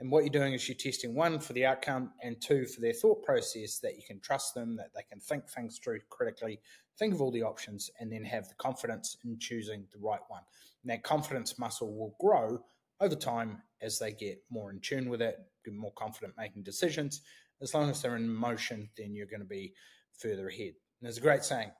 And 0.00 0.12
what 0.12 0.20
you're 0.20 0.30
doing 0.30 0.54
is 0.54 0.68
you're 0.68 0.76
testing 0.76 1.14
one 1.14 1.40
for 1.40 1.52
the 1.54 1.66
outcome 1.66 2.12
and 2.22 2.40
two 2.40 2.66
for 2.66 2.80
their 2.80 2.92
thought 2.92 3.24
process 3.24 3.80
that 3.80 3.96
you 3.96 4.02
can 4.06 4.20
trust 4.20 4.54
them, 4.54 4.76
that 4.76 4.90
they 4.94 5.02
can 5.02 5.18
think 5.18 5.48
things 5.48 5.80
through 5.82 5.98
critically, 6.08 6.60
think 6.98 7.14
of 7.14 7.20
all 7.20 7.32
the 7.32 7.42
options, 7.42 7.90
and 7.98 8.12
then 8.12 8.22
have 8.24 8.48
the 8.48 8.54
confidence 8.54 9.16
in 9.24 9.38
choosing 9.40 9.86
the 9.92 9.98
right 9.98 10.20
one. 10.28 10.42
And 10.82 10.90
that 10.92 11.02
confidence 11.02 11.58
muscle 11.58 11.92
will 11.96 12.14
grow 12.20 12.60
over 13.00 13.16
time 13.16 13.60
as 13.82 13.98
they 13.98 14.12
get 14.12 14.42
more 14.50 14.70
in 14.70 14.80
tune 14.80 15.08
with 15.08 15.22
it, 15.22 15.36
get 15.64 15.74
more 15.74 15.92
confident 15.96 16.34
making 16.36 16.62
decisions. 16.62 17.22
As 17.60 17.74
long 17.74 17.90
as 17.90 18.00
they're 18.00 18.16
in 18.16 18.28
motion, 18.28 18.88
then 18.96 19.14
you're 19.14 19.26
going 19.26 19.40
to 19.40 19.46
be 19.46 19.72
further 20.18 20.48
ahead. 20.48 20.74
And 21.00 21.02
there's 21.02 21.18
a 21.18 21.22
great 21.22 21.44
saying 21.44 21.70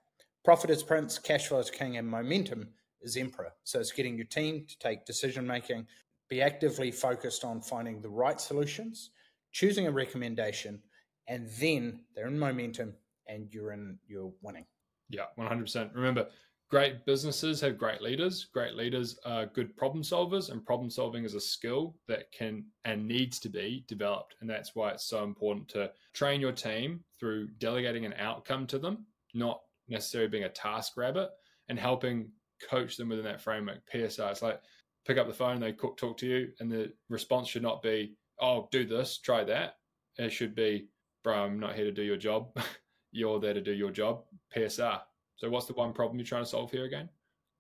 profit 0.45 0.71
is 0.71 0.83
prince, 0.83 1.19
cash 1.19 1.49
flow 1.49 1.59
is 1.59 1.71
king, 1.71 1.97
and 1.97 2.09
momentum 2.09 2.69
is 3.03 3.17
emperor. 3.17 3.53
So 3.65 3.81
it's 3.81 3.93
getting 3.93 4.17
your 4.17 4.27
team 4.27 4.65
to 4.69 4.79
take 4.79 5.05
decision 5.05 5.47
making, 5.47 5.87
be 6.29 6.43
actively 6.43 6.91
focused 6.91 7.45
on 7.45 7.61
finding 7.61 8.01
the 8.01 8.09
right 8.09 8.41
solutions, 8.41 9.11
choosing 9.53 9.87
a 9.87 9.91
recommendation, 9.91 10.83
and 11.29 11.49
then 11.61 12.01
they're 12.15 12.29
in 12.29 12.39
momentum 12.39 12.95
and 13.27 13.53
you're 13.53 13.73
in 13.73 13.99
you're 14.07 14.33
winning. 14.43 14.67
Yeah, 15.11 15.25
100%. 15.39 15.95
Remember, 15.95 16.29
great 16.69 17.05
businesses 17.07 17.61
have 17.61 17.79
great 17.79 18.03
leaders. 18.03 18.47
Great 18.53 18.75
leaders 18.75 19.19
are 19.25 19.47
good 19.47 19.77
problem 19.77 20.03
solvers, 20.03 20.51
and 20.51 20.65
problem 20.65 20.91
solving 20.91 21.25
is 21.25 21.35
a 21.35 21.41
skill 21.41 21.97
that 22.07 22.31
can 22.33 22.65
and 22.85 23.07
needs 23.07 23.39
to 23.41 23.49
be 23.49 23.85
developed. 23.89 24.35
And 24.41 24.49
that's 24.49 24.75
why 24.75 24.91
it's 24.91 25.09
so 25.09 25.25
important 25.25 25.69
to 25.71 25.91
train 26.13 26.41
your 26.41 26.53
team 26.53 27.01
through 27.19 27.49
delegating 27.59 28.05
an 28.05 28.15
outcome 28.19 28.67
to 28.69 28.79
them, 28.79 29.07
not 29.35 29.61
necessarily 29.89 30.29
being 30.29 30.45
a 30.45 30.51
task 30.51 30.97
rabbit, 30.97 31.31
and 31.69 31.79
helping 31.79 32.31
coach 32.69 32.97
them 32.97 33.09
within 33.09 33.25
that 33.25 33.41
framework. 33.41 33.81
PSR, 33.93 34.31
it's 34.31 34.43
like 34.43 34.61
pick 35.07 35.17
up 35.17 35.27
the 35.27 35.33
phone, 35.33 35.61
they 35.61 35.73
talk 35.73 36.19
to 36.19 36.27
you, 36.27 36.49
and 36.61 36.71
the 36.71 36.93
response 37.09 37.49
should 37.49 37.63
not 37.63 37.83
be, 37.83 38.15
"Oh, 38.41 38.69
do 38.71 38.85
this, 38.85 39.19
try 39.19 39.45
that." 39.45 39.77
It 40.19 40.31
should 40.31 40.55
be, 40.55 40.89
"Bro, 41.25 41.45
I'm 41.45 41.61
not 41.61 41.77
here 41.77 41.85
to 41.85 41.93
do 41.93 42.03
your 42.03 42.17
job. 42.17 42.53
You're 43.11 43.41
there 43.41 43.55
to 43.55 43.63
do 43.63 43.73
your 43.73 43.91
job." 43.91 44.25
PSR. 44.55 45.01
So, 45.39 45.49
what's 45.49 45.67
the 45.67 45.73
one 45.73 45.93
problem 45.93 46.19
you're 46.19 46.27
trying 46.27 46.45
to 46.45 46.51
solve 46.51 46.71
here 46.71 46.85
again? 46.85 47.09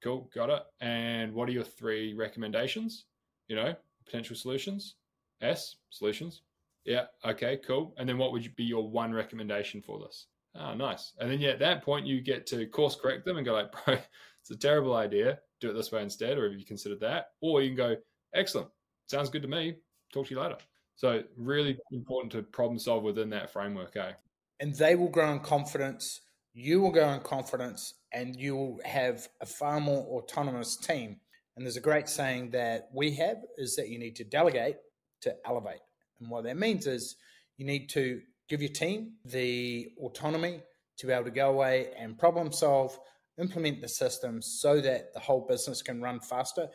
Cool, 0.02 0.30
got 0.34 0.50
it. 0.50 0.62
And 0.80 1.32
what 1.32 1.48
are 1.48 1.52
your 1.52 1.64
three 1.64 2.14
recommendations? 2.14 3.06
You 3.48 3.56
know, 3.56 3.74
potential 4.04 4.36
solutions. 4.36 4.96
S 5.40 5.76
solutions. 5.90 6.42
Yeah. 6.84 7.04
Okay. 7.24 7.58
Cool. 7.66 7.94
And 7.98 8.08
then 8.08 8.18
what 8.18 8.32
would 8.32 8.56
be 8.56 8.64
your 8.64 8.88
one 8.88 9.12
recommendation 9.12 9.80
for 9.82 9.98
this? 9.98 10.26
Oh, 10.54 10.74
nice. 10.74 11.12
And 11.18 11.30
then 11.30 11.40
yeah, 11.40 11.50
at 11.50 11.58
that 11.60 11.84
point 11.84 12.06
you 12.06 12.20
get 12.20 12.46
to 12.48 12.66
course 12.66 12.96
correct 12.96 13.24
them 13.24 13.36
and 13.36 13.46
go 13.46 13.52
like, 13.52 13.72
bro, 13.84 13.98
it's 14.40 14.50
a 14.50 14.56
terrible 14.56 14.96
idea. 14.96 15.38
Do 15.60 15.70
it 15.70 15.74
this 15.74 15.92
way 15.92 16.02
instead, 16.02 16.38
or 16.38 16.48
have 16.48 16.58
you 16.58 16.64
considered 16.64 17.00
that? 17.00 17.30
Or 17.40 17.62
you 17.62 17.70
can 17.70 17.76
go, 17.76 17.96
excellent, 18.34 18.68
sounds 19.06 19.28
good 19.28 19.42
to 19.42 19.48
me. 19.48 19.76
Talk 20.12 20.26
to 20.28 20.34
you 20.34 20.40
later. 20.40 20.56
So 20.94 21.22
really 21.36 21.78
important 21.92 22.32
to 22.32 22.42
problem 22.42 22.78
solve 22.78 23.02
within 23.02 23.30
that 23.30 23.52
framework, 23.52 23.96
eh? 23.96 24.12
And 24.60 24.74
they 24.74 24.96
will 24.96 25.08
grow 25.08 25.32
in 25.32 25.40
confidence. 25.40 26.20
You 26.54 26.80
will 26.80 26.90
go 26.90 27.08
in 27.10 27.20
confidence, 27.20 27.94
and 28.12 28.34
you 28.36 28.56
will 28.56 28.80
have 28.84 29.28
a 29.40 29.46
far 29.46 29.80
more 29.80 30.04
autonomous 30.18 30.76
team. 30.76 31.20
And 31.56 31.66
there's 31.66 31.76
a 31.76 31.80
great 31.80 32.08
saying 32.08 32.50
that 32.50 32.88
we 32.94 33.14
have 33.16 33.38
is 33.56 33.76
that 33.76 33.88
you 33.88 33.98
need 33.98 34.16
to 34.16 34.24
delegate 34.24 34.76
to 35.22 35.34
elevate. 35.46 35.80
And 36.20 36.30
what 36.30 36.44
that 36.44 36.56
means 36.56 36.86
is 36.86 37.16
you 37.56 37.66
need 37.66 37.88
to 37.90 38.20
give 38.48 38.62
your 38.62 38.72
team 38.72 39.14
the 39.24 39.88
autonomy 40.00 40.60
to 40.98 41.06
be 41.06 41.12
able 41.12 41.24
to 41.24 41.30
go 41.30 41.50
away 41.50 41.90
and 41.98 42.18
problem 42.18 42.52
solve, 42.52 42.98
implement 43.40 43.80
the 43.80 43.88
systems 43.88 44.58
so 44.60 44.80
that 44.80 45.12
the 45.14 45.20
whole 45.20 45.46
business 45.48 45.82
can 45.82 46.00
run 46.00 46.20
faster 46.20 46.68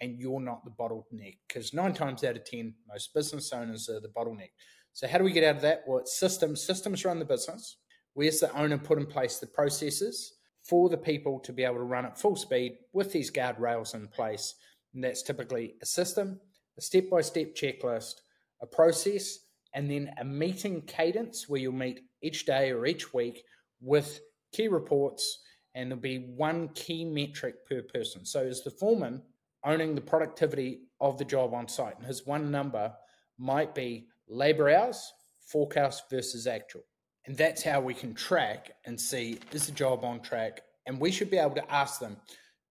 and 0.00 0.18
you're 0.18 0.40
not 0.40 0.64
the 0.64 0.70
bottleneck. 0.70 1.38
Because 1.46 1.74
nine 1.74 1.92
times 1.92 2.24
out 2.24 2.36
of 2.36 2.44
10, 2.44 2.74
most 2.88 3.14
business 3.14 3.52
owners 3.52 3.88
are 3.88 4.00
the 4.00 4.08
bottleneck. 4.08 4.50
So, 4.92 5.06
how 5.06 5.18
do 5.18 5.24
we 5.24 5.32
get 5.32 5.44
out 5.44 5.56
of 5.56 5.62
that? 5.62 5.82
Well, 5.86 5.98
it's 5.98 6.18
systems. 6.18 6.62
Systems 6.62 7.04
run 7.04 7.18
the 7.18 7.24
business. 7.24 7.76
Where's 8.14 8.40
the 8.40 8.54
owner 8.56 8.78
put 8.78 8.98
in 8.98 9.06
place 9.06 9.38
the 9.38 9.46
processes 9.46 10.34
for 10.62 10.88
the 10.88 10.96
people 10.96 11.38
to 11.40 11.52
be 11.52 11.64
able 11.64 11.76
to 11.76 11.82
run 11.82 12.04
at 12.04 12.18
full 12.18 12.36
speed 12.36 12.78
with 12.92 13.12
these 13.12 13.30
guardrails 13.30 13.94
in 13.94 14.08
place? 14.08 14.54
And 14.94 15.04
that's 15.04 15.22
typically 15.22 15.74
a 15.82 15.86
system, 15.86 16.40
a 16.76 16.80
step 16.80 17.08
by 17.10 17.20
step 17.20 17.54
checklist, 17.54 18.14
a 18.60 18.66
process, 18.66 19.38
and 19.74 19.90
then 19.90 20.12
a 20.18 20.24
meeting 20.24 20.82
cadence 20.82 21.48
where 21.48 21.60
you'll 21.60 21.72
meet 21.72 22.00
each 22.22 22.44
day 22.44 22.72
or 22.72 22.86
each 22.86 23.14
week 23.14 23.44
with 23.80 24.20
key 24.52 24.68
reports 24.68 25.40
and 25.74 25.90
there'll 25.90 26.02
be 26.02 26.32
one 26.36 26.68
key 26.74 27.04
metric 27.04 27.66
per 27.68 27.82
person. 27.82 28.24
So 28.24 28.44
as 28.44 28.62
the 28.62 28.70
foreman 28.70 29.22
owning 29.64 29.94
the 29.94 30.00
productivity 30.00 30.80
of 31.00 31.18
the 31.18 31.24
job 31.24 31.54
on 31.54 31.68
site, 31.68 31.96
and 31.98 32.06
his 32.06 32.26
one 32.26 32.50
number 32.50 32.92
might 33.38 33.74
be 33.74 34.06
labor 34.28 34.70
hours, 34.70 35.12
forecast 35.40 36.04
versus 36.10 36.46
actual. 36.46 36.82
And 37.26 37.36
that's 37.36 37.62
how 37.62 37.80
we 37.80 37.94
can 37.94 38.14
track 38.14 38.72
and 38.86 39.00
see 39.00 39.38
is 39.52 39.66
the 39.66 39.72
job 39.72 40.04
on 40.04 40.20
track. 40.20 40.62
And 40.86 40.98
we 40.98 41.10
should 41.10 41.30
be 41.30 41.38
able 41.38 41.54
to 41.54 41.72
ask 41.72 42.00
them, 42.00 42.16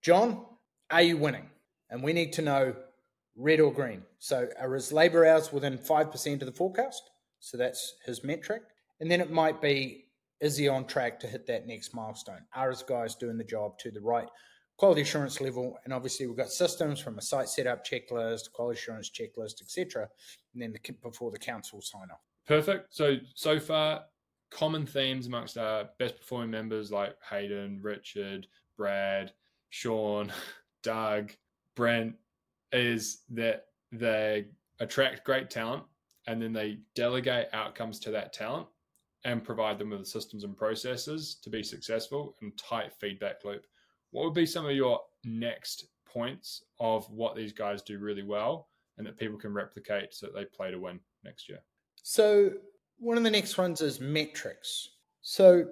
John, 0.01 0.45
are 0.91 1.01
you 1.01 1.17
winning? 1.17 1.49
And 1.89 2.03
we 2.03 2.13
need 2.13 2.33
to 2.33 2.41
know 2.41 2.75
red 3.35 3.59
or 3.59 3.71
green. 3.71 4.03
So 4.17 4.47
are 4.59 4.73
his 4.73 4.91
labour 4.91 5.25
hours 5.25 5.53
within 5.53 5.77
5% 5.77 6.33
of 6.33 6.45
the 6.45 6.51
forecast? 6.51 7.09
So 7.39 7.57
that's 7.57 7.95
his 8.05 8.23
metric. 8.23 8.63
And 8.99 9.09
then 9.09 9.21
it 9.21 9.31
might 9.31 9.61
be, 9.61 10.05
is 10.41 10.57
he 10.57 10.67
on 10.67 10.85
track 10.85 11.19
to 11.21 11.27
hit 11.27 11.47
that 11.47 11.67
next 11.67 11.93
milestone? 11.93 12.41
Are 12.53 12.69
his 12.69 12.83
guys 12.83 13.15
doing 13.15 13.37
the 13.37 13.43
job 13.43 13.77
to 13.79 13.91
the 13.91 14.01
right 14.01 14.27
quality 14.77 15.01
assurance 15.01 15.39
level? 15.39 15.77
And 15.85 15.93
obviously 15.93 16.27
we've 16.27 16.37
got 16.37 16.49
systems 16.49 16.99
from 16.99 17.17
a 17.17 17.21
site 17.21 17.49
setup 17.49 17.85
checklist, 17.85 18.51
quality 18.51 18.77
assurance 18.77 19.09
checklist, 19.09 19.61
etc. 19.61 20.09
And 20.53 20.61
then 20.61 20.73
the, 20.73 20.93
before 21.01 21.31
the 21.31 21.39
council 21.39 21.81
sign 21.81 22.07
off. 22.11 22.19
Perfect. 22.45 22.93
So, 22.93 23.17
so 23.35 23.59
far, 23.59 24.01
common 24.51 24.85
themes 24.85 25.27
amongst 25.27 25.57
our 25.57 25.89
best 25.99 26.17
performing 26.17 26.51
members 26.51 26.91
like 26.91 27.15
Hayden, 27.29 27.79
Richard, 27.81 28.47
Brad, 28.77 29.31
Sean, 29.69 30.31
Doug, 30.83 31.31
Brent, 31.75 32.15
is 32.71 33.23
that 33.29 33.65
they 33.91 34.45
attract 34.79 35.25
great 35.25 35.49
talent 35.49 35.83
and 36.27 36.41
then 36.41 36.53
they 36.53 36.79
delegate 36.95 37.47
outcomes 37.53 37.99
to 37.99 38.11
that 38.11 38.33
talent 38.33 38.67
and 39.25 39.43
provide 39.43 39.77
them 39.77 39.89
with 39.89 39.99
the 39.99 40.05
systems 40.05 40.43
and 40.43 40.55
processes 40.55 41.35
to 41.41 41.49
be 41.49 41.63
successful 41.63 42.35
and 42.41 42.57
tight 42.57 42.93
feedback 42.93 43.43
loop. 43.43 43.65
What 44.11 44.25
would 44.25 44.33
be 44.33 44.45
some 44.45 44.65
of 44.65 44.75
your 44.75 45.01
next 45.23 45.87
points 46.05 46.63
of 46.79 47.09
what 47.09 47.35
these 47.35 47.51
guys 47.51 47.81
do 47.81 47.99
really 47.99 48.23
well 48.23 48.69
and 48.97 49.05
that 49.05 49.17
people 49.17 49.37
can 49.37 49.53
replicate 49.53 50.13
so 50.13 50.27
that 50.27 50.35
they 50.35 50.45
play 50.45 50.71
to 50.71 50.79
win 50.79 50.99
next 51.23 51.49
year? 51.49 51.59
So, 52.01 52.51
one 52.99 53.17
of 53.17 53.23
the 53.23 53.31
next 53.31 53.57
ones 53.57 53.81
is 53.81 53.99
metrics. 53.99 54.89
So, 55.21 55.65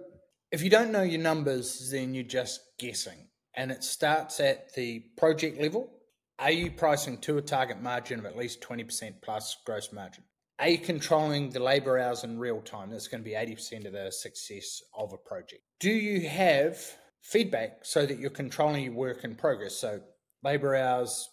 if 0.52 0.62
you 0.62 0.70
don't 0.70 0.92
know 0.92 1.04
your 1.04 1.22
numbers, 1.22 1.90
then 1.92 2.14
you're 2.14 2.24
just 2.24 2.62
guessing. 2.80 3.28
And 3.54 3.72
it 3.72 3.84
starts 3.84 4.40
at 4.40 4.74
the 4.76 5.00
project 5.18 5.60
level 5.60 5.92
are 6.40 6.52
you 6.52 6.70
pricing 6.70 7.18
to 7.20 7.40
a 7.40 7.42
target 7.42 7.82
margin 7.82 8.20
of 8.20 8.26
at 8.26 8.38
least 8.38 8.62
20% 8.62 9.24
plus 9.24 9.58
gross 9.66 9.92
margin? 9.92 10.24
Are 10.60 10.70
you 10.70 10.78
controlling 10.78 11.50
the 11.50 11.60
labor 11.60 11.98
hours 11.98 12.24
in 12.24 12.38
real 12.38 12.62
time? 12.62 12.92
That's 12.92 13.08
going 13.08 13.24
to 13.24 13.30
be 13.30 13.36
80% 13.36 13.88
of 13.88 13.94
the 13.94 14.12
success 14.12 14.82
of 14.96 15.14
a 15.14 15.18
project. 15.18 15.64
Do 15.80 15.90
you 15.90 16.30
have 16.30 16.78
feedback 17.22 17.80
so 17.84 18.06
that 18.06 18.20
you're 18.20 18.30
controlling 18.30 18.84
your 18.84 18.94
work 18.94 19.24
in 19.24 19.36
progress? 19.36 19.76
So, 19.76 20.02
labor 20.44 20.76
hours, 20.76 21.28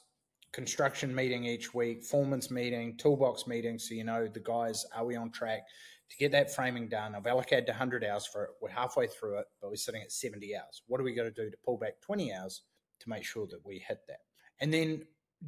construction 0.54 1.12
meeting 1.12 1.44
each 1.44 1.74
week, 1.74 2.04
foreman's 2.04 2.48
meeting, 2.48 2.96
toolbox 2.96 3.48
meeting, 3.48 3.76
so 3.76 3.92
you 3.92 4.04
know 4.04 4.28
the 4.28 4.38
guys, 4.38 4.86
are 4.94 5.04
we 5.04 5.16
on 5.16 5.30
track 5.32 5.66
to 6.08 6.16
get 6.16 6.30
that 6.30 6.54
framing 6.54 6.88
done? 6.88 7.16
I've 7.16 7.26
allocated 7.26 7.66
100 7.66 8.04
hours 8.04 8.24
for 8.24 8.44
it. 8.44 8.50
We're 8.62 8.70
halfway 8.70 9.08
through 9.08 9.40
it, 9.40 9.46
but 9.60 9.70
we're 9.70 9.76
sitting 9.76 10.00
at 10.00 10.12
70 10.12 10.54
hours. 10.54 10.82
What 10.86 11.00
are 11.00 11.04
we 11.04 11.12
going 11.12 11.28
to 11.32 11.42
do 11.42 11.50
to 11.50 11.56
pull 11.64 11.76
back 11.76 12.00
20 12.02 12.32
hours 12.32 12.62
to 13.00 13.08
make 13.08 13.24
sure 13.24 13.48
that 13.48 13.66
we 13.66 13.84
hit 13.86 13.98
that? 14.06 14.20
And 14.60 14.72
then 14.72 15.02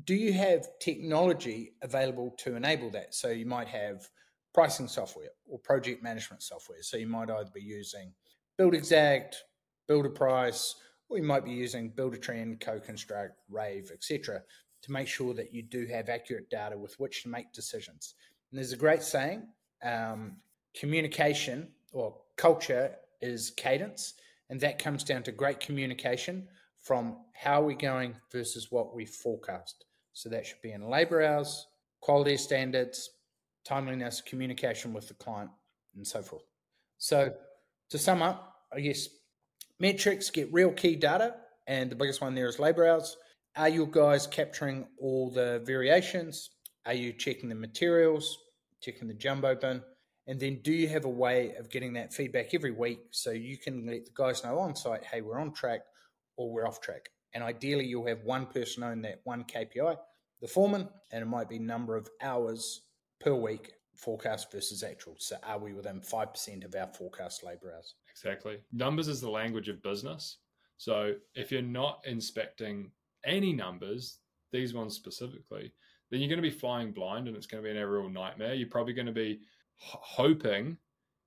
do 0.05 0.15
you 0.15 0.33
have 0.33 0.67
technology 0.81 1.75
available 1.83 2.35
to 2.39 2.57
enable 2.57 2.91
that? 2.91 3.15
So 3.15 3.29
you 3.29 3.47
might 3.47 3.69
have 3.69 4.09
pricing 4.53 4.89
software 4.89 5.29
or 5.49 5.61
project 5.61 6.03
management 6.03 6.43
software. 6.43 6.83
So 6.83 6.97
you 6.97 7.07
might 7.07 7.31
either 7.31 7.51
be 7.55 7.63
using 7.63 8.13
Buildxact, 8.59 9.37
Build 9.87 10.07
a 10.07 10.11
Price, 10.11 10.75
or 11.09 11.19
you 11.19 11.23
might 11.23 11.45
be 11.45 11.53
using 11.53 11.93
Buildertrend, 11.93 12.61
Co-Construct, 12.61 13.39
Rave, 13.49 13.91
etc., 13.93 14.43
to 14.87 14.93
make 14.93 15.09
sure 15.09 15.35
that 15.35 15.52
you 15.52 15.62
do 15.62 15.87
have 15.87 16.09
accurate 16.09 16.49
data 16.49 16.78
with 16.78 16.99
which 16.99 17.23
to 17.23 17.28
make 17.28 17.52
decisions. 17.52 18.14
And 18.50 18.59
there's 18.59 18.73
a 18.73 18.76
great 18.76 19.02
saying: 19.02 19.49
um, 19.85 20.37
communication 20.75 21.69
or 21.93 22.16
culture 22.37 22.95
is 23.21 23.50
cadence, 23.50 24.14
and 24.49 24.61
that 24.61 24.78
comes 24.78 25.05
down 25.05 25.23
to 25.25 25.33
great 25.33 25.61
communication 25.61 26.49
from 26.81 27.16
how 27.35 27.62
we're 27.62 27.76
going 27.76 28.14
versus 28.31 28.71
what 28.71 28.95
we 28.95 29.05
forecast. 29.05 29.85
So 30.12 30.28
that 30.28 30.47
should 30.47 30.62
be 30.62 30.73
in 30.73 30.88
labor 30.88 31.23
hours, 31.23 31.66
quality 32.00 32.37
standards, 32.37 33.11
timeliness, 33.64 34.21
communication 34.21 34.93
with 34.93 35.09
the 35.09 35.14
client, 35.14 35.50
and 35.97 36.07
so 36.07 36.23
forth. 36.23 36.45
So 36.99 37.35
to 37.90 37.99
sum 37.99 38.23
up, 38.23 38.55
I 38.73 38.81
guess 38.81 39.09
metrics 39.81 40.31
get 40.31 40.52
real 40.52 40.71
key 40.71 40.95
data, 40.95 41.35
and 41.66 41.90
the 41.90 41.97
biggest 41.97 42.21
one 42.21 42.35
there 42.35 42.47
is 42.47 42.61
labor 42.61 42.87
hours. 42.87 43.16
Are 43.59 43.71
your 43.71 43.87
guys 43.87 44.27
capturing 44.27 44.87
all 45.01 45.31
the 45.31 45.63
variations? 45.65 46.51
Are 46.85 46.93
you 46.93 47.15
checking 47.15 47.49
the 47.49 47.55
materials, 47.55 48.37
checking 48.83 49.09
the 49.09 49.15
jumbo 49.15 49.55
bin? 49.55 49.83
And 50.27 50.39
then 50.39 50.61
do 50.63 50.73
you 50.73 50.89
have 50.89 51.07
a 51.07 51.11
way 51.11 51.55
of 51.59 51.71
getting 51.71 51.95
that 51.95 52.13
feedback 52.13 52.53
every 52.53 52.73
week 52.73 52.99
so 53.13 53.31
you 53.31 53.57
can 53.57 53.87
let 53.87 54.05
the 54.05 54.11
guys 54.15 54.45
know 54.45 54.59
on 54.59 54.77
site, 54.77 55.05
hey, 55.05 55.23
we're 55.23 55.41
on 55.41 55.55
track 55.55 55.81
or 56.37 56.53
we're 56.53 56.67
off 56.67 56.83
track? 56.83 57.09
And 57.33 57.43
ideally, 57.43 57.87
you'll 57.87 58.07
have 58.07 58.25
one 58.25 58.45
person 58.45 58.83
own 58.83 59.01
that 59.03 59.21
one 59.25 59.45
KPI, 59.45 59.97
the 60.43 60.49
foreman, 60.49 60.91
and 61.11 61.23
it 61.23 61.27
might 61.27 61.49
be 61.49 61.59
number 61.59 61.97
of 61.97 62.11
hours 62.21 62.83
per 63.21 63.33
week 63.33 63.73
forecast 63.95 64.53
versus 64.53 64.83
actual. 64.83 65.15
So 65.19 65.37
are 65.43 65.59
we 65.59 65.73
within 65.73 66.03
5% 66.03 66.65
of 66.67 66.75
our 66.75 66.89
forecast 66.89 67.43
labor 67.43 67.73
hours? 67.75 67.95
Exactly. 68.11 68.59
Numbers 68.71 69.09
is 69.09 69.23
the 69.23 69.31
language 69.31 69.71
of 69.71 69.83
business. 69.83 70.41
So 70.77 71.15
if 71.35 71.51
you're 71.51 71.63
not 71.63 72.01
inspecting 72.05 72.91
any 73.26 73.52
numbers, 73.52 74.18
these 74.52 74.73
ones 74.73 74.95
specifically, 74.95 75.73
then 76.11 76.21
you're 76.21 76.28
going 76.28 76.42
to 76.42 76.50
be 76.50 76.50
flying 76.50 76.92
blind 76.92 77.28
and 77.28 77.37
it's 77.37 77.47
going 77.47 77.62
to 77.62 77.68
be 77.68 77.76
an 77.76 77.85
real 77.85 78.09
nightmare. 78.09 78.54
You're 78.54 78.68
probably 78.68 78.95
going 78.95 79.06
to 79.06 79.12
be 79.12 79.40
hoping 79.76 80.78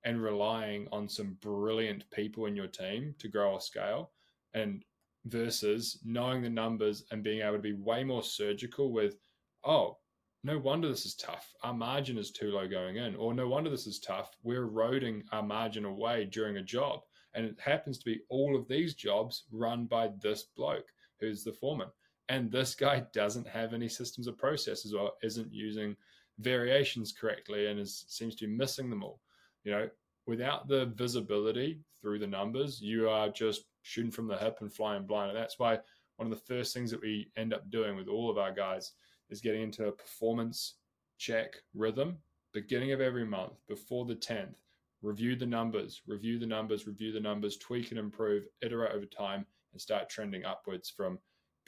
and 0.04 0.22
relying 0.22 0.88
on 0.90 1.08
some 1.08 1.36
brilliant 1.42 2.10
people 2.10 2.46
in 2.46 2.56
your 2.56 2.66
team 2.66 3.14
to 3.18 3.28
grow 3.28 3.56
a 3.56 3.60
scale 3.60 4.12
and 4.54 4.82
versus 5.26 5.98
knowing 6.02 6.42
the 6.42 6.48
numbers 6.48 7.04
and 7.10 7.22
being 7.22 7.42
able 7.42 7.52
to 7.52 7.58
be 7.58 7.74
way 7.74 8.02
more 8.02 8.22
surgical 8.22 8.90
with 8.90 9.16
oh 9.64 9.98
no 10.42 10.58
wonder 10.58 10.88
this 10.88 11.04
is 11.04 11.14
tough. 11.14 11.52
Our 11.62 11.74
margin 11.74 12.16
is 12.16 12.30
too 12.30 12.50
low 12.50 12.66
going 12.66 12.96
in 12.96 13.14
or 13.14 13.34
no 13.34 13.46
wonder 13.46 13.68
this 13.68 13.86
is 13.86 14.00
tough. 14.00 14.30
We're 14.42 14.62
eroding 14.62 15.22
our 15.32 15.42
margin 15.42 15.84
away 15.84 16.24
during 16.24 16.56
a 16.56 16.62
job. 16.62 17.00
And 17.34 17.44
it 17.44 17.60
happens 17.60 17.98
to 17.98 18.04
be 18.06 18.20
all 18.30 18.56
of 18.56 18.66
these 18.66 18.94
jobs 18.94 19.44
run 19.52 19.84
by 19.84 20.08
this 20.22 20.44
bloke 20.56 20.88
who's 21.20 21.44
the 21.44 21.52
foreman 21.52 21.88
and 22.30 22.50
this 22.50 22.76
guy 22.76 23.02
doesn't 23.12 23.48
have 23.48 23.74
any 23.74 23.88
systems 23.88 24.28
or 24.28 24.32
processes 24.32 24.94
or 24.94 25.10
isn't 25.22 25.52
using 25.52 25.96
variations 26.38 27.12
correctly 27.12 27.66
and 27.66 27.78
is 27.78 28.04
seems 28.08 28.36
to 28.36 28.46
be 28.46 28.52
missing 28.52 28.88
them 28.88 29.02
all. 29.02 29.20
You 29.64 29.72
know, 29.72 29.88
without 30.28 30.68
the 30.68 30.86
visibility 30.94 31.80
through 32.00 32.20
the 32.20 32.28
numbers, 32.28 32.80
you 32.80 33.08
are 33.10 33.28
just 33.28 33.64
shooting 33.82 34.12
from 34.12 34.28
the 34.28 34.36
hip 34.36 34.58
and 34.60 34.72
flying 34.72 35.06
blind. 35.06 35.30
And 35.30 35.38
that's 35.38 35.58
why 35.58 35.80
one 36.16 36.30
of 36.30 36.38
the 36.38 36.44
first 36.46 36.72
things 36.72 36.92
that 36.92 37.02
we 37.02 37.32
end 37.36 37.52
up 37.52 37.68
doing 37.68 37.96
with 37.96 38.06
all 38.06 38.30
of 38.30 38.38
our 38.38 38.52
guys 38.52 38.92
is 39.28 39.40
getting 39.40 39.62
into 39.62 39.88
a 39.88 39.92
performance 39.92 40.76
check 41.18 41.56
rhythm, 41.74 42.16
beginning 42.52 42.92
of 42.92 43.00
every 43.00 43.26
month 43.26 43.54
before 43.66 44.04
the 44.04 44.14
10th. 44.14 44.54
Review 45.02 45.34
the 45.34 45.46
numbers, 45.46 46.02
review 46.06 46.38
the 46.38 46.46
numbers, 46.46 46.86
review 46.86 47.10
the 47.10 47.18
numbers, 47.18 47.56
tweak 47.56 47.90
and 47.90 47.98
improve, 47.98 48.44
iterate 48.62 48.92
over 48.92 49.06
time, 49.06 49.46
and 49.72 49.80
start 49.80 50.08
trending 50.08 50.44
upwards 50.44 50.90
from 50.94 51.18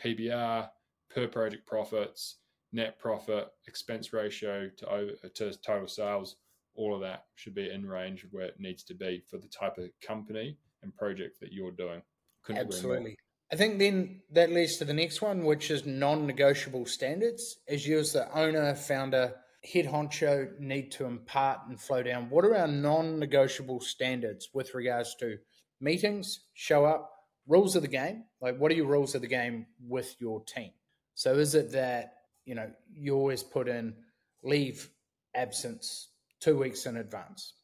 PBR, 0.02 0.68
per 1.11 1.28
project 1.28 1.66
profits, 1.66 2.38
net 2.73 2.99
profit, 2.99 3.49
expense 3.66 4.12
ratio 4.12 4.71
to 4.78 4.88
over 4.88 5.12
to 5.35 5.52
total 5.59 5.88
sales, 5.88 6.37
all 6.75 6.94
of 6.94 7.00
that 7.02 7.25
should 7.35 7.54
be 7.54 7.71
in 7.71 7.87
range 7.87 8.25
of 8.25 8.32
where 8.32 8.47
it 8.47 8.59
needs 8.59 8.82
to 8.85 8.94
be 8.94 9.23
for 9.28 9.38
the 9.38 9.49
type 9.49 9.78
of 9.78 9.90
company 10.06 10.56
and 10.82 10.94
project 10.97 11.38
that 11.40 11.52
you're 11.52 11.71
doing. 11.73 12.02
Couldn't 12.42 12.66
Absolutely. 12.66 13.16
I 13.52 13.56
think 13.56 13.78
then 13.78 14.23
that 14.30 14.50
leads 14.50 14.78
to 14.78 14.87
the 14.87 14.94
next 14.94 15.21
one, 15.21 15.44
which 15.44 15.71
is 15.71 15.85
non-negotiable 15.85 16.87
standards. 16.87 17.59
As 17.68 17.87
you, 17.87 17.99
as 17.99 18.14
the 18.14 18.32
owner, 18.35 18.75
founder, 18.75 19.35
head 19.71 19.87
honcho, 19.87 20.59
need 20.59 20.90
to 20.92 21.04
impart 21.04 21.61
and 21.68 21.78
flow 21.78 22.02
down. 22.02 22.30
What 22.30 22.47
are 22.47 22.56
our 22.56 22.66
non-negotiable 22.66 23.80
standards 23.80 24.49
with 24.54 24.75
regards 24.75 25.14
to 25.16 25.37
meetings, 25.81 26.46
show 26.55 26.87
up, 26.87 27.12
rules 27.46 27.76
of 27.76 27.83
the 27.83 27.88
game? 27.88 28.24
Like, 28.40 28.59
what 28.59 28.70
are 28.70 28.74
your 28.74 28.87
rules 28.87 29.14
of 29.14 29.22
the 29.22 29.28
game 29.28 29.66
with 29.87 30.14
your 30.20 30.42
team? 30.44 30.70
So, 31.14 31.35
is 31.35 31.55
it 31.55 31.72
that 31.72 32.14
you 32.44 32.55
know, 32.55 32.70
you 32.94 33.14
always 33.14 33.42
put 33.42 33.68
in 33.68 33.94
leave 34.42 34.88
absence 35.35 36.09
two 36.40 36.59
weeks 36.59 36.87
in 36.87 36.96
advance? 36.96 37.55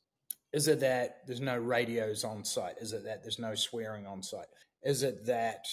Is 0.53 0.69
it 0.69 0.81
that 0.81 1.27
there's 1.27 1.41
no 1.41 1.59
radios 1.59 2.25
on 2.25 2.45
site? 2.45 2.77
Is 2.81 2.93
it 2.93 3.05
that 3.05 3.23
there's 3.23 3.39
no 3.39 3.55
swearing 3.55 4.07
on 4.07 4.23
site? 4.23 4.47
Is 4.83 5.03
it 5.03 5.27
that 5.27 5.65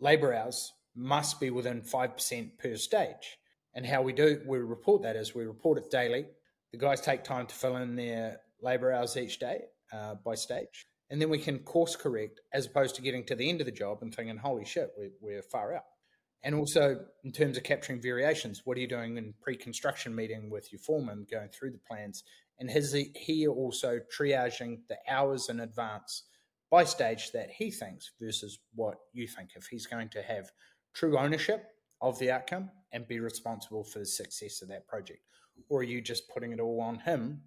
labour 0.00 0.34
hours 0.34 0.72
must 0.96 1.38
be 1.38 1.50
within 1.50 1.82
5% 1.82 2.58
per 2.58 2.76
stage? 2.76 3.38
And 3.74 3.86
how 3.86 4.02
we 4.02 4.12
do, 4.12 4.40
we 4.46 4.58
report 4.58 5.02
that 5.02 5.14
is 5.14 5.34
we 5.34 5.44
report 5.44 5.78
it 5.78 5.90
daily. 5.90 6.26
The 6.72 6.78
guys 6.78 7.00
take 7.00 7.22
time 7.22 7.46
to 7.46 7.54
fill 7.54 7.76
in 7.76 7.94
their 7.94 8.40
labour 8.60 8.92
hours 8.92 9.16
each 9.16 9.38
day 9.38 9.60
uh, 9.92 10.16
by 10.24 10.34
stage. 10.34 10.86
And 11.10 11.20
then 11.20 11.30
we 11.30 11.38
can 11.38 11.60
course 11.60 11.96
correct 11.96 12.40
as 12.52 12.66
opposed 12.66 12.94
to 12.96 13.02
getting 13.02 13.24
to 13.26 13.34
the 13.34 13.48
end 13.48 13.60
of 13.60 13.66
the 13.66 13.72
job 13.72 13.98
and 14.02 14.14
thinking, 14.14 14.36
holy 14.36 14.64
shit, 14.64 14.90
we're, 14.96 15.10
we're 15.20 15.42
far 15.42 15.74
out. 15.74 15.84
And 16.42 16.54
also, 16.54 17.00
in 17.24 17.32
terms 17.32 17.56
of 17.56 17.64
capturing 17.64 18.00
variations, 18.00 18.62
what 18.64 18.76
are 18.76 18.80
you 18.80 18.86
doing 18.86 19.16
in 19.16 19.34
pre-construction 19.40 20.14
meeting 20.14 20.50
with 20.50 20.72
your 20.72 20.78
foreman, 20.78 21.26
going 21.30 21.48
through 21.48 21.72
the 21.72 21.80
plans, 21.88 22.22
and 22.58 22.70
is 22.70 22.96
he 23.14 23.46
also 23.46 24.00
triaging 24.16 24.80
the 24.88 24.98
hours 25.08 25.48
in 25.48 25.60
advance 25.60 26.24
by 26.70 26.84
stage 26.84 27.32
that 27.32 27.50
he 27.50 27.70
thinks 27.70 28.12
versus 28.20 28.58
what 28.74 28.98
you 29.12 29.26
think? 29.26 29.50
If 29.56 29.66
he's 29.66 29.86
going 29.86 30.10
to 30.10 30.22
have 30.22 30.50
true 30.94 31.18
ownership 31.18 31.64
of 32.00 32.18
the 32.18 32.30
outcome 32.30 32.70
and 32.92 33.06
be 33.06 33.20
responsible 33.20 33.84
for 33.84 33.98
the 34.00 34.06
success 34.06 34.62
of 34.62 34.68
that 34.68 34.86
project, 34.86 35.20
or 35.68 35.80
are 35.80 35.84
you 35.84 36.00
just 36.00 36.28
putting 36.28 36.52
it 36.52 36.60
all 36.60 36.80
on 36.80 37.00
him 37.00 37.42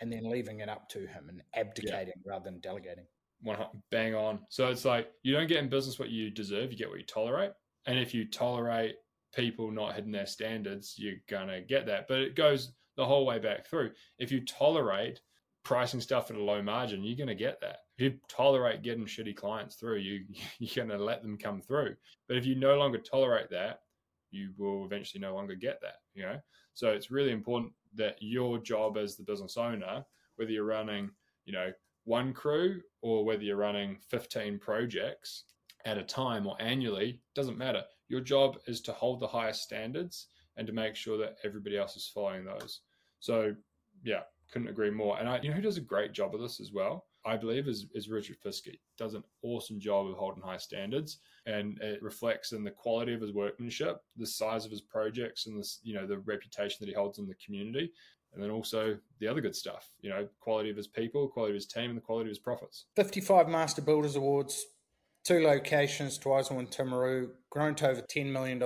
and 0.00 0.12
then 0.12 0.28
leaving 0.28 0.60
it 0.60 0.68
up 0.68 0.88
to 0.90 1.00
him 1.00 1.28
and 1.28 1.42
abdicating 1.54 2.14
yeah. 2.24 2.32
rather 2.32 2.44
than 2.44 2.60
delegating? 2.60 3.04
One 3.42 3.58
bang 3.90 4.14
on. 4.14 4.40
So 4.48 4.68
it's 4.68 4.84
like 4.84 5.10
you 5.22 5.32
don't 5.32 5.48
get 5.48 5.58
in 5.58 5.68
business 5.68 5.98
what 5.98 6.10
you 6.10 6.30
deserve; 6.30 6.72
you 6.72 6.78
get 6.78 6.88
what 6.88 6.98
you 6.98 7.04
tolerate. 7.04 7.52
And 7.86 7.98
if 7.98 8.14
you 8.14 8.24
tolerate 8.24 8.96
people 9.34 9.70
not 9.70 9.94
hitting 9.94 10.12
their 10.12 10.26
standards, 10.26 10.94
you're 10.96 11.20
going 11.28 11.48
to 11.48 11.60
get 11.60 11.86
that. 11.86 12.08
But 12.08 12.18
it 12.18 12.34
goes 12.34 12.72
the 12.96 13.04
whole 13.04 13.26
way 13.26 13.38
back 13.38 13.66
through. 13.66 13.92
If 14.18 14.32
you 14.32 14.44
tolerate 14.44 15.20
pricing 15.62 16.00
stuff 16.00 16.30
at 16.30 16.36
a 16.36 16.42
low 16.42 16.62
margin, 16.62 17.04
you're 17.04 17.16
going 17.16 17.28
to 17.28 17.34
get 17.34 17.60
that. 17.60 17.78
If 17.98 18.04
you 18.04 18.18
tolerate 18.28 18.82
getting 18.82 19.04
shitty 19.04 19.36
clients 19.36 19.76
through, 19.76 19.98
you, 19.98 20.24
you're 20.58 20.86
going 20.86 20.98
to 20.98 21.04
let 21.04 21.22
them 21.22 21.36
come 21.36 21.60
through. 21.60 21.96
But 22.28 22.36
if 22.36 22.46
you 22.46 22.54
no 22.54 22.76
longer 22.76 22.98
tolerate 22.98 23.50
that, 23.50 23.80
you 24.30 24.52
will 24.58 24.84
eventually 24.84 25.20
no 25.20 25.34
longer 25.34 25.54
get 25.54 25.80
that, 25.82 25.96
you 26.14 26.22
know? 26.22 26.38
So 26.74 26.90
it's 26.90 27.10
really 27.10 27.30
important 27.30 27.72
that 27.96 28.16
your 28.20 28.58
job 28.58 28.96
as 28.96 29.16
the 29.16 29.24
business 29.24 29.56
owner, 29.56 30.04
whether 30.36 30.50
you're 30.50 30.64
running, 30.64 31.10
you 31.44 31.52
know, 31.52 31.70
one 32.04 32.32
crew 32.32 32.80
or 33.02 33.24
whether 33.24 33.42
you're 33.42 33.56
running 33.56 33.98
15 34.10 34.58
projects, 34.58 35.44
at 35.86 35.96
a 35.96 36.02
time 36.02 36.46
or 36.46 36.60
annually, 36.60 37.20
doesn't 37.34 37.56
matter. 37.56 37.82
Your 38.08 38.20
job 38.20 38.58
is 38.66 38.80
to 38.82 38.92
hold 38.92 39.20
the 39.20 39.26
highest 39.26 39.62
standards 39.62 40.26
and 40.56 40.66
to 40.66 40.72
make 40.72 40.96
sure 40.96 41.16
that 41.18 41.36
everybody 41.44 41.78
else 41.78 41.96
is 41.96 42.10
following 42.12 42.44
those. 42.44 42.80
So, 43.20 43.54
yeah, 44.04 44.22
couldn't 44.52 44.68
agree 44.68 44.90
more. 44.90 45.18
And 45.18 45.28
I, 45.28 45.40
you 45.40 45.48
know, 45.48 45.56
who 45.56 45.62
does 45.62 45.76
a 45.76 45.82
great 45.82 46.12
job 46.12 46.34
of 46.34 46.40
this 46.40 46.60
as 46.60 46.72
well? 46.72 47.06
I 47.26 47.36
believe 47.36 47.66
is, 47.66 47.86
is 47.94 48.08
Richard 48.08 48.36
Fiske. 48.42 48.78
Does 48.96 49.14
an 49.14 49.24
awesome 49.42 49.80
job 49.80 50.06
of 50.06 50.16
holding 50.16 50.42
high 50.42 50.56
standards, 50.58 51.18
and 51.44 51.78
it 51.82 52.02
reflects 52.02 52.52
in 52.52 52.62
the 52.62 52.70
quality 52.70 53.12
of 53.12 53.20
his 53.20 53.32
workmanship, 53.32 54.00
the 54.16 54.26
size 54.26 54.64
of 54.64 54.70
his 54.70 54.80
projects, 54.80 55.46
and 55.46 55.58
this, 55.58 55.80
you 55.82 55.94
know, 55.94 56.06
the 56.06 56.18
reputation 56.18 56.78
that 56.80 56.88
he 56.88 56.94
holds 56.94 57.18
in 57.18 57.26
the 57.26 57.34
community, 57.44 57.90
and 58.32 58.42
then 58.42 58.50
also 58.50 58.96
the 59.18 59.26
other 59.26 59.40
good 59.40 59.56
stuff. 59.56 59.90
You 60.00 60.10
know, 60.10 60.28
quality 60.38 60.70
of 60.70 60.76
his 60.76 60.86
people, 60.86 61.28
quality 61.28 61.52
of 61.52 61.56
his 61.56 61.66
team, 61.66 61.90
and 61.90 61.96
the 61.96 62.02
quality 62.02 62.28
of 62.28 62.36
his 62.36 62.38
profits. 62.38 62.84
Fifty-five 62.94 63.48
Master 63.48 63.82
Builders 63.82 64.14
Awards, 64.14 64.64
two 65.26 65.40
locations, 65.40 66.18
Twizel 66.18 66.60
and 66.60 66.70
Timaru, 66.70 67.30
grown 67.50 67.74
to 67.76 67.88
over 67.88 68.02
$10 68.02 68.30
million 68.30 68.62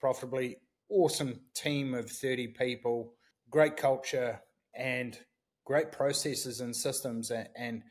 profitably. 0.00 0.56
Awesome 0.88 1.40
team 1.56 1.92
of 1.92 2.08
30 2.08 2.48
people, 2.48 3.14
great 3.50 3.76
culture, 3.76 4.40
and 4.76 5.18
great 5.64 5.90
processes 5.90 6.60
and 6.60 6.76
systems. 6.76 7.32
And, 7.32 7.48
and 7.56 7.82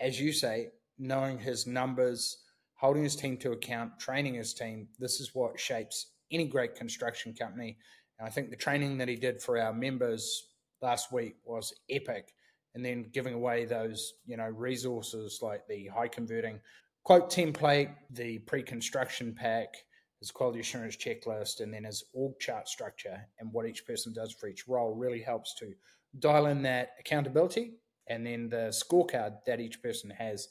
as 0.00 0.20
you 0.20 0.32
say, 0.32 0.68
knowing 0.98 1.38
his 1.38 1.66
numbers, 1.66 2.38
holding 2.74 3.02
his 3.02 3.16
team 3.16 3.36
to 3.38 3.52
account, 3.52 3.98
training 3.98 4.34
his 4.34 4.54
team, 4.54 4.88
this 4.98 5.20
is 5.20 5.34
what 5.34 5.60
shapes 5.60 6.12
any 6.32 6.46
great 6.46 6.74
construction 6.74 7.34
company. 7.34 7.76
And 8.18 8.26
I 8.26 8.30
think 8.30 8.50
the 8.50 8.56
training 8.56 8.98
that 8.98 9.08
he 9.08 9.16
did 9.16 9.42
for 9.42 9.58
our 9.58 9.72
members 9.72 10.48
last 10.80 11.12
week 11.12 11.36
was 11.44 11.74
epic. 11.90 12.32
And 12.74 12.84
then 12.84 13.10
giving 13.12 13.34
away 13.34 13.64
those, 13.64 14.14
you 14.26 14.36
know, 14.36 14.48
resources 14.48 15.40
like 15.42 15.66
the 15.66 15.88
high 15.88 16.06
converting 16.06 16.60
quote 17.02 17.30
template, 17.30 17.92
the 18.10 18.38
pre-construction 18.40 19.34
pack, 19.34 19.74
his 20.20 20.30
quality 20.30 20.60
assurance 20.60 20.96
checklist, 20.96 21.60
and 21.60 21.74
then 21.74 21.82
his 21.84 22.04
org 22.12 22.38
chart 22.38 22.68
structure 22.68 23.26
and 23.40 23.52
what 23.52 23.66
each 23.66 23.84
person 23.86 24.12
does 24.12 24.32
for 24.32 24.48
each 24.48 24.68
role 24.68 24.94
really 24.94 25.20
helps 25.20 25.54
to 25.56 25.72
dial 26.20 26.46
in 26.46 26.62
that 26.62 26.90
accountability 27.00 27.72
and 28.10 28.26
then 28.26 28.48
the 28.50 28.68
scorecard 28.70 29.36
that 29.46 29.60
each 29.60 29.82
person 29.82 30.10
has 30.10 30.48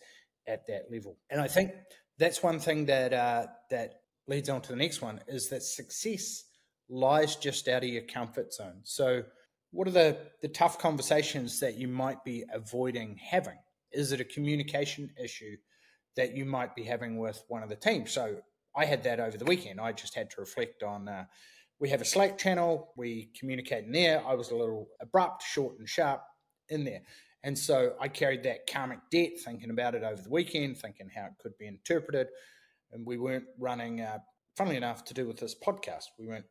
at 0.47 0.65
that 0.67 0.85
level. 0.91 1.17
And 1.29 1.39
I 1.39 1.47
think 1.47 1.73
that's 2.17 2.41
one 2.41 2.59
thing 2.59 2.85
that 2.85 3.13
uh, 3.13 3.47
that 3.69 4.01
leads 4.27 4.49
on 4.49 4.61
to 4.61 4.69
the 4.69 4.77
next 4.77 5.01
one 5.01 5.19
is 5.27 5.49
that 5.49 5.61
success 5.61 6.45
lies 6.89 7.35
just 7.35 7.67
out 7.67 7.83
of 7.83 7.89
your 7.89 8.03
comfort 8.03 8.53
zone. 8.53 8.79
So, 8.83 9.23
what 9.71 9.87
are 9.87 9.91
the 9.91 10.17
the 10.41 10.47
tough 10.47 10.79
conversations 10.79 11.59
that 11.59 11.75
you 11.75 11.87
might 11.87 12.23
be 12.23 12.45
avoiding 12.51 13.17
having? 13.17 13.59
Is 13.91 14.11
it 14.11 14.21
a 14.21 14.25
communication 14.25 15.11
issue 15.21 15.57
that 16.15 16.35
you 16.35 16.45
might 16.45 16.75
be 16.75 16.83
having 16.83 17.17
with 17.17 17.43
one 17.49 17.61
of 17.61 17.69
the 17.69 17.75
teams? 17.75 18.11
So 18.11 18.37
I 18.75 18.85
had 18.85 19.03
that 19.03 19.19
over 19.19 19.37
the 19.37 19.45
weekend. 19.45 19.81
I 19.81 19.91
just 19.91 20.15
had 20.15 20.29
to 20.31 20.41
reflect 20.41 20.83
on. 20.83 21.07
Uh, 21.07 21.25
we 21.79 21.89
have 21.89 22.01
a 22.01 22.05
Slack 22.05 22.37
channel. 22.37 22.93
We 22.97 23.31
communicate 23.39 23.85
in 23.85 23.91
there. 23.91 24.23
I 24.27 24.33
was 24.33 24.51
a 24.51 24.55
little 24.55 24.89
abrupt, 25.01 25.43
short, 25.43 25.79
and 25.79 25.87
sharp 25.87 26.21
in 26.69 26.83
there. 26.83 27.01
And 27.43 27.57
so 27.57 27.93
I 27.99 28.07
carried 28.07 28.43
that 28.43 28.67
karmic 28.71 28.99
debt, 29.11 29.39
thinking 29.43 29.69
about 29.69 29.95
it 29.95 30.03
over 30.03 30.21
the 30.21 30.29
weekend, 30.29 30.77
thinking 30.77 31.09
how 31.15 31.25
it 31.25 31.33
could 31.41 31.57
be 31.57 31.67
interpreted. 31.67 32.27
And 32.91 33.05
we 33.05 33.17
weren't 33.17 33.45
running, 33.57 34.01
uh, 34.01 34.19
funnily 34.57 34.77
enough, 34.77 35.05
to 35.05 35.13
do 35.13 35.27
with 35.27 35.37
this 35.37 35.55
podcast. 35.55 36.05
We 36.17 36.27
weren't 36.27 36.45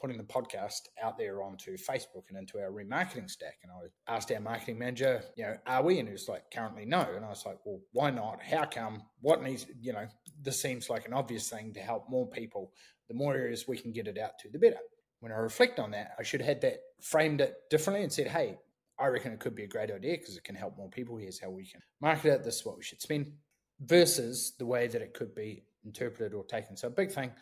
putting 0.00 0.18
the 0.18 0.24
podcast 0.24 0.80
out 1.02 1.16
there 1.16 1.42
onto 1.42 1.78
Facebook 1.78 2.24
and 2.28 2.36
into 2.36 2.58
our 2.58 2.70
remarketing 2.70 3.30
stack. 3.30 3.58
And 3.62 3.72
I 3.72 4.14
asked 4.14 4.30
our 4.32 4.40
marketing 4.40 4.78
manager, 4.78 5.22
you 5.34 5.44
know, 5.44 5.56
are 5.66 5.82
we? 5.82 5.98
And 5.98 6.06
he 6.06 6.12
was 6.12 6.28
like, 6.28 6.44
currently 6.52 6.84
no. 6.84 7.00
And 7.00 7.24
I 7.24 7.28
was 7.28 7.46
like, 7.46 7.58
well, 7.64 7.80
why 7.92 8.10
not? 8.10 8.42
How 8.42 8.66
come? 8.66 9.04
What 9.20 9.42
needs, 9.42 9.64
you 9.80 9.94
know, 9.94 10.06
this 10.42 10.60
seems 10.60 10.90
like 10.90 11.06
an 11.06 11.14
obvious 11.14 11.48
thing 11.48 11.72
to 11.72 11.80
help 11.80 12.10
more 12.10 12.28
people. 12.28 12.72
The 13.08 13.14
more 13.14 13.34
areas 13.34 13.66
we 13.66 13.78
can 13.78 13.92
get 13.92 14.08
it 14.08 14.18
out 14.18 14.38
to, 14.40 14.50
the 14.50 14.58
better. 14.58 14.76
When 15.20 15.32
I 15.32 15.36
reflect 15.36 15.78
on 15.78 15.92
that, 15.92 16.10
I 16.18 16.22
should 16.22 16.40
have 16.40 16.48
had 16.48 16.60
that 16.62 16.80
framed 17.00 17.40
it 17.40 17.54
differently 17.70 18.02
and 18.02 18.12
said, 18.12 18.28
hey, 18.28 18.58
I 18.98 19.06
reckon 19.06 19.32
it 19.32 19.40
could 19.40 19.56
be 19.56 19.64
a 19.64 19.68
great 19.68 19.90
idea 19.90 20.16
because 20.18 20.36
it 20.36 20.44
can 20.44 20.54
help 20.54 20.76
more 20.76 20.90
people. 20.90 21.16
Here's 21.16 21.40
how 21.40 21.50
we 21.50 21.66
can 21.66 21.80
market 22.00 22.32
it. 22.32 22.44
This 22.44 22.56
is 22.56 22.66
what 22.66 22.76
we 22.76 22.84
should 22.84 23.02
spend 23.02 23.32
versus 23.80 24.54
the 24.58 24.66
way 24.66 24.86
that 24.86 25.02
it 25.02 25.14
could 25.14 25.34
be 25.34 25.64
interpreted 25.84 26.32
or 26.32 26.44
taken. 26.44 26.76
So, 26.76 26.88
a 26.88 26.90
big 26.90 27.10
thing 27.10 27.32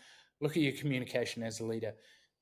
look 0.41 0.57
at 0.57 0.63
your 0.63 0.73
communication 0.73 1.43
as 1.43 1.61
a 1.61 1.65
leader 1.65 1.93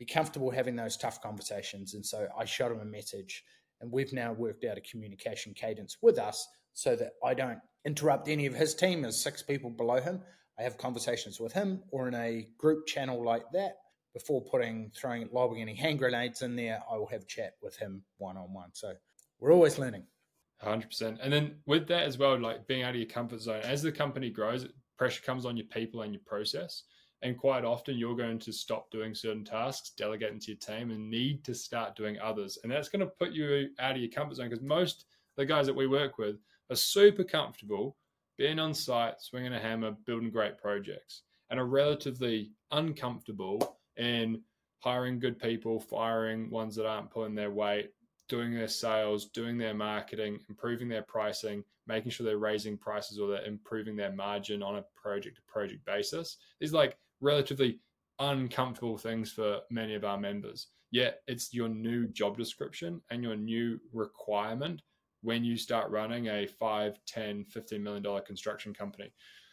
be 0.01 0.07
comfortable 0.07 0.51
having 0.51 0.75
those 0.75 0.96
tough 0.96 1.20
conversations. 1.20 1.92
And 1.94 2.05
so 2.05 2.27
I 2.37 2.46
shot 2.46 2.73
him 2.73 2.81
a 2.81 2.87
message, 2.87 3.44
and 3.83 3.92
we've 3.92 4.14
now 4.14 4.33
worked 4.33 4.64
out 4.64 4.79
a 4.79 4.81
communication 4.81 5.53
cadence 5.55 5.99
with 6.01 6.18
us 6.18 6.49
so 6.73 6.96
that 6.96 7.12
I 7.23 7.35
don't 7.35 7.59
interrupt 7.85 8.27
any 8.27 8.46
of 8.46 8.55
his 8.55 8.75
team. 8.75 9.03
There's 9.03 9.23
six 9.23 9.42
people 9.42 9.68
below 9.68 10.01
him. 10.01 10.23
I 10.59 10.62
have 10.62 10.79
conversations 10.79 11.38
with 11.38 11.53
him 11.53 11.83
or 11.90 12.09
in 12.09 12.14
a 12.14 12.49
group 12.59 12.87
channel 12.87 13.23
like 13.23 13.44
that. 13.53 13.75
Before 14.12 14.42
putting, 14.42 14.90
throwing, 14.94 15.29
lobbing 15.33 15.62
any 15.62 15.75
hand 15.75 15.99
grenades 15.99 16.42
in 16.42 16.57
there, 16.57 16.83
I 16.90 16.96
will 16.96 17.07
have 17.07 17.27
chat 17.27 17.55
with 17.62 17.77
him 17.77 18.03
one 18.18 18.37
on 18.37 18.53
one. 18.53 18.70
So 18.73 18.94
we're 19.38 19.53
always 19.53 19.79
learning. 19.79 20.05
100%. 20.64 21.18
And 21.23 21.33
then 21.33 21.57
with 21.66 21.87
that 21.88 22.03
as 22.03 22.18
well, 22.18 22.38
like 22.38 22.66
being 22.66 22.83
out 22.83 22.90
of 22.90 22.96
your 22.96 23.09
comfort 23.09 23.40
zone, 23.40 23.62
as 23.62 23.83
the 23.83 23.92
company 23.92 24.31
grows, 24.31 24.66
pressure 24.99 25.23
comes 25.23 25.46
on 25.46 25.57
your 25.57 25.66
people 25.66 26.03
and 26.03 26.12
your 26.12 26.23
process. 26.27 26.83
And 27.23 27.37
quite 27.37 27.64
often, 27.64 27.99
you're 27.99 28.16
going 28.16 28.38
to 28.38 28.53
stop 28.53 28.90
doing 28.90 29.14
certain 29.14 29.44
tasks, 29.44 29.92
delegate 29.96 30.33
into 30.33 30.49
your 30.53 30.59
team, 30.59 30.90
and 30.90 31.11
need 31.11 31.44
to 31.44 31.55
start 31.55 31.94
doing 31.94 32.18
others. 32.18 32.59
And 32.62 32.73
that's 32.73 32.88
going 32.88 33.01
to 33.01 33.12
put 33.18 33.33
you 33.33 33.68
out 33.79 33.92
of 33.92 33.99
your 33.99 34.11
comfort 34.11 34.37
zone 34.37 34.49
because 34.49 34.64
most 34.64 35.05
the 35.37 35.44
guys 35.44 35.66
that 35.66 35.77
we 35.77 35.87
work 35.87 36.18
with 36.18 36.37
are 36.70 36.77
super 36.77 37.25
comfortable 37.25 37.96
being 38.38 38.59
on 38.59 38.73
site, 38.73 39.20
swinging 39.20 39.53
a 39.53 39.59
hammer, 39.59 39.92
building 40.07 40.31
great 40.31 40.57
projects, 40.57 41.23
and 41.51 41.61
are 41.61 41.66
relatively 41.66 42.53
uncomfortable 42.70 43.79
in 43.96 44.42
hiring 44.81 45.18
good 45.18 45.38
people, 45.38 45.81
firing 45.81 46.50
ones 46.50 46.74
that 46.76 46.87
aren't 46.87 47.11
pulling 47.11 47.35
their 47.35 47.50
weight, 47.50 47.90
doing 48.29 48.55
their 48.55 48.68
sales, 48.68 49.26
doing 49.26 49.59
their 49.59 49.74
marketing, 49.74 50.38
improving 50.48 50.88
their 50.88 51.03
pricing, 51.03 51.64
making 51.87 52.11
sure 52.11 52.24
they're 52.24 52.38
raising 52.38 52.79
prices 52.79 53.18
or 53.18 53.29
they're 53.29 53.44
improving 53.44 53.96
their 53.96 54.12
margin 54.12 54.62
on 54.62 54.76
a 54.76 54.85
project 54.94 55.37
to 55.37 55.42
project 55.53 55.85
basis. 55.85 56.38
These 56.61 56.72
like 56.72 56.96
relatively 57.20 57.81
uncomfortable 58.20 58.98
things 58.98 59.33
for 59.33 59.61
many 59.70 59.94
of 59.94 60.05
our 60.05 60.18
members. 60.18 60.68
Yet 60.92 61.20
it's 61.26 61.53
your 61.53 61.68
new 61.68 62.07
job 62.09 62.37
description 62.37 63.00
and 63.11 63.22
your 63.22 63.37
new 63.37 63.81
requirement 63.92 64.83
when 65.22 65.44
you 65.44 65.57
start 65.57 65.90
running 65.90 66.29
a 66.29 66.46
5, 66.46 66.98
10, 67.07 67.44
15 67.44 67.83
million 67.83 68.03
dollar 68.03 68.20
construction 68.20 68.72
company. 68.72 69.12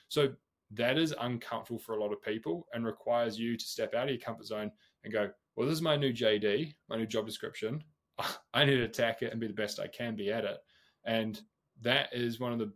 So 0.09 0.29
that 0.71 0.97
is 0.97 1.13
uncomfortable 1.19 1.79
for 1.79 1.95
a 1.95 1.99
lot 1.99 2.11
of 2.11 2.21
people 2.21 2.67
and 2.73 2.85
requires 2.85 3.39
you 3.39 3.55
to 3.55 3.65
step 3.65 3.93
out 3.93 4.05
of 4.05 4.09
your 4.09 4.19
comfort 4.19 4.45
zone 4.45 4.71
and 5.03 5.13
go, 5.13 5.29
well, 5.55 5.67
this 5.67 5.75
is 5.75 5.81
my 5.81 5.95
new 5.95 6.11
JD, 6.11 6.73
my 6.89 6.97
new 6.97 7.05
job 7.05 7.25
description. 7.25 7.83
I 8.53 8.65
need 8.65 8.75
to 8.75 8.83
attack 8.83 9.21
it 9.21 9.31
and 9.31 9.39
be 9.39 9.47
the 9.47 9.53
best 9.53 9.79
I 9.79 9.87
can 9.87 10.15
be 10.15 10.31
at 10.31 10.45
it. 10.45 10.57
And 11.05 11.39
that 11.81 12.09
is 12.11 12.39
one 12.39 12.53
of 12.53 12.59
the 12.59 12.71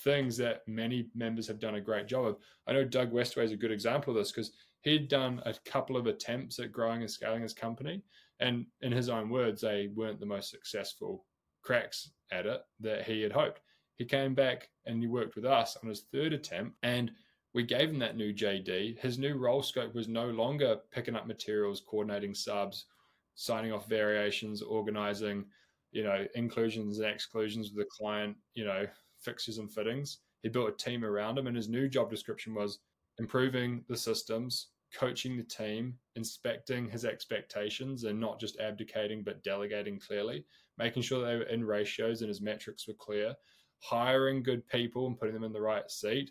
things 0.00 0.36
that 0.38 0.62
many 0.66 1.08
members 1.14 1.46
have 1.48 1.60
done 1.60 1.76
a 1.76 1.80
great 1.80 2.06
job 2.06 2.26
of. 2.26 2.36
I 2.66 2.72
know 2.72 2.84
Doug 2.84 3.12
Westway 3.12 3.44
is 3.44 3.52
a 3.52 3.56
good 3.56 3.72
example 3.72 4.12
of 4.12 4.18
this 4.18 4.32
because 4.32 4.52
he'd 4.82 5.08
done 5.08 5.42
a 5.44 5.54
couple 5.64 5.96
of 5.96 6.06
attempts 6.06 6.58
at 6.58 6.72
growing 6.72 7.02
and 7.02 7.10
scaling 7.10 7.42
his 7.42 7.54
company. 7.54 8.02
And 8.40 8.66
in 8.82 8.92
his 8.92 9.08
own 9.08 9.30
words, 9.30 9.60
they 9.60 9.88
weren't 9.94 10.20
the 10.20 10.26
most 10.26 10.50
successful 10.50 11.24
cracks 11.62 12.10
at 12.30 12.46
it 12.46 12.60
that 12.80 13.04
he 13.04 13.20
had 13.20 13.32
hoped. 13.32 13.60
He 13.96 14.04
came 14.04 14.34
back 14.34 14.68
and 14.86 15.02
he 15.02 15.08
worked 15.08 15.34
with 15.34 15.44
us 15.44 15.76
on 15.82 15.88
his 15.88 16.04
third 16.12 16.32
attempt 16.32 16.76
and 16.82 17.10
we 17.54 17.62
gave 17.62 17.90
him 17.90 17.98
that 17.98 18.16
new 18.16 18.32
JD. 18.32 18.98
His 18.98 19.18
new 19.18 19.36
role 19.36 19.62
scope 19.62 19.94
was 19.94 20.08
no 20.08 20.26
longer 20.26 20.78
picking 20.92 21.16
up 21.16 21.26
materials, 21.26 21.82
coordinating 21.86 22.34
subs, 22.34 22.86
signing 23.34 23.72
off 23.72 23.88
variations, 23.88 24.62
organizing, 24.62 25.46
you 25.90 26.02
know, 26.02 26.26
inclusions 26.34 26.98
and 26.98 27.08
exclusions 27.08 27.70
with 27.72 27.86
the 27.86 27.90
client, 27.90 28.36
you 28.54 28.64
know, 28.64 28.86
fixes 29.20 29.58
and 29.58 29.72
fittings. 29.72 30.18
He 30.42 30.48
built 30.48 30.68
a 30.68 30.84
team 30.84 31.04
around 31.04 31.38
him, 31.38 31.46
and 31.46 31.56
his 31.56 31.68
new 31.68 31.88
job 31.88 32.10
description 32.10 32.54
was 32.54 32.80
improving 33.18 33.84
the 33.88 33.96
systems, 33.96 34.68
coaching 34.94 35.36
the 35.36 35.42
team, 35.42 35.94
inspecting 36.16 36.88
his 36.88 37.04
expectations, 37.04 38.04
and 38.04 38.20
not 38.20 38.38
just 38.38 38.60
abdicating 38.60 39.22
but 39.22 39.42
delegating 39.42 39.98
clearly, 39.98 40.44
making 40.76 41.02
sure 41.02 41.24
they 41.24 41.36
were 41.36 41.42
in 41.42 41.64
ratios 41.64 42.20
and 42.20 42.28
his 42.28 42.40
metrics 42.40 42.86
were 42.86 42.94
clear, 42.94 43.34
hiring 43.80 44.42
good 44.42 44.66
people 44.68 45.06
and 45.06 45.18
putting 45.18 45.34
them 45.34 45.44
in 45.44 45.52
the 45.52 45.60
right 45.60 45.90
seat, 45.90 46.30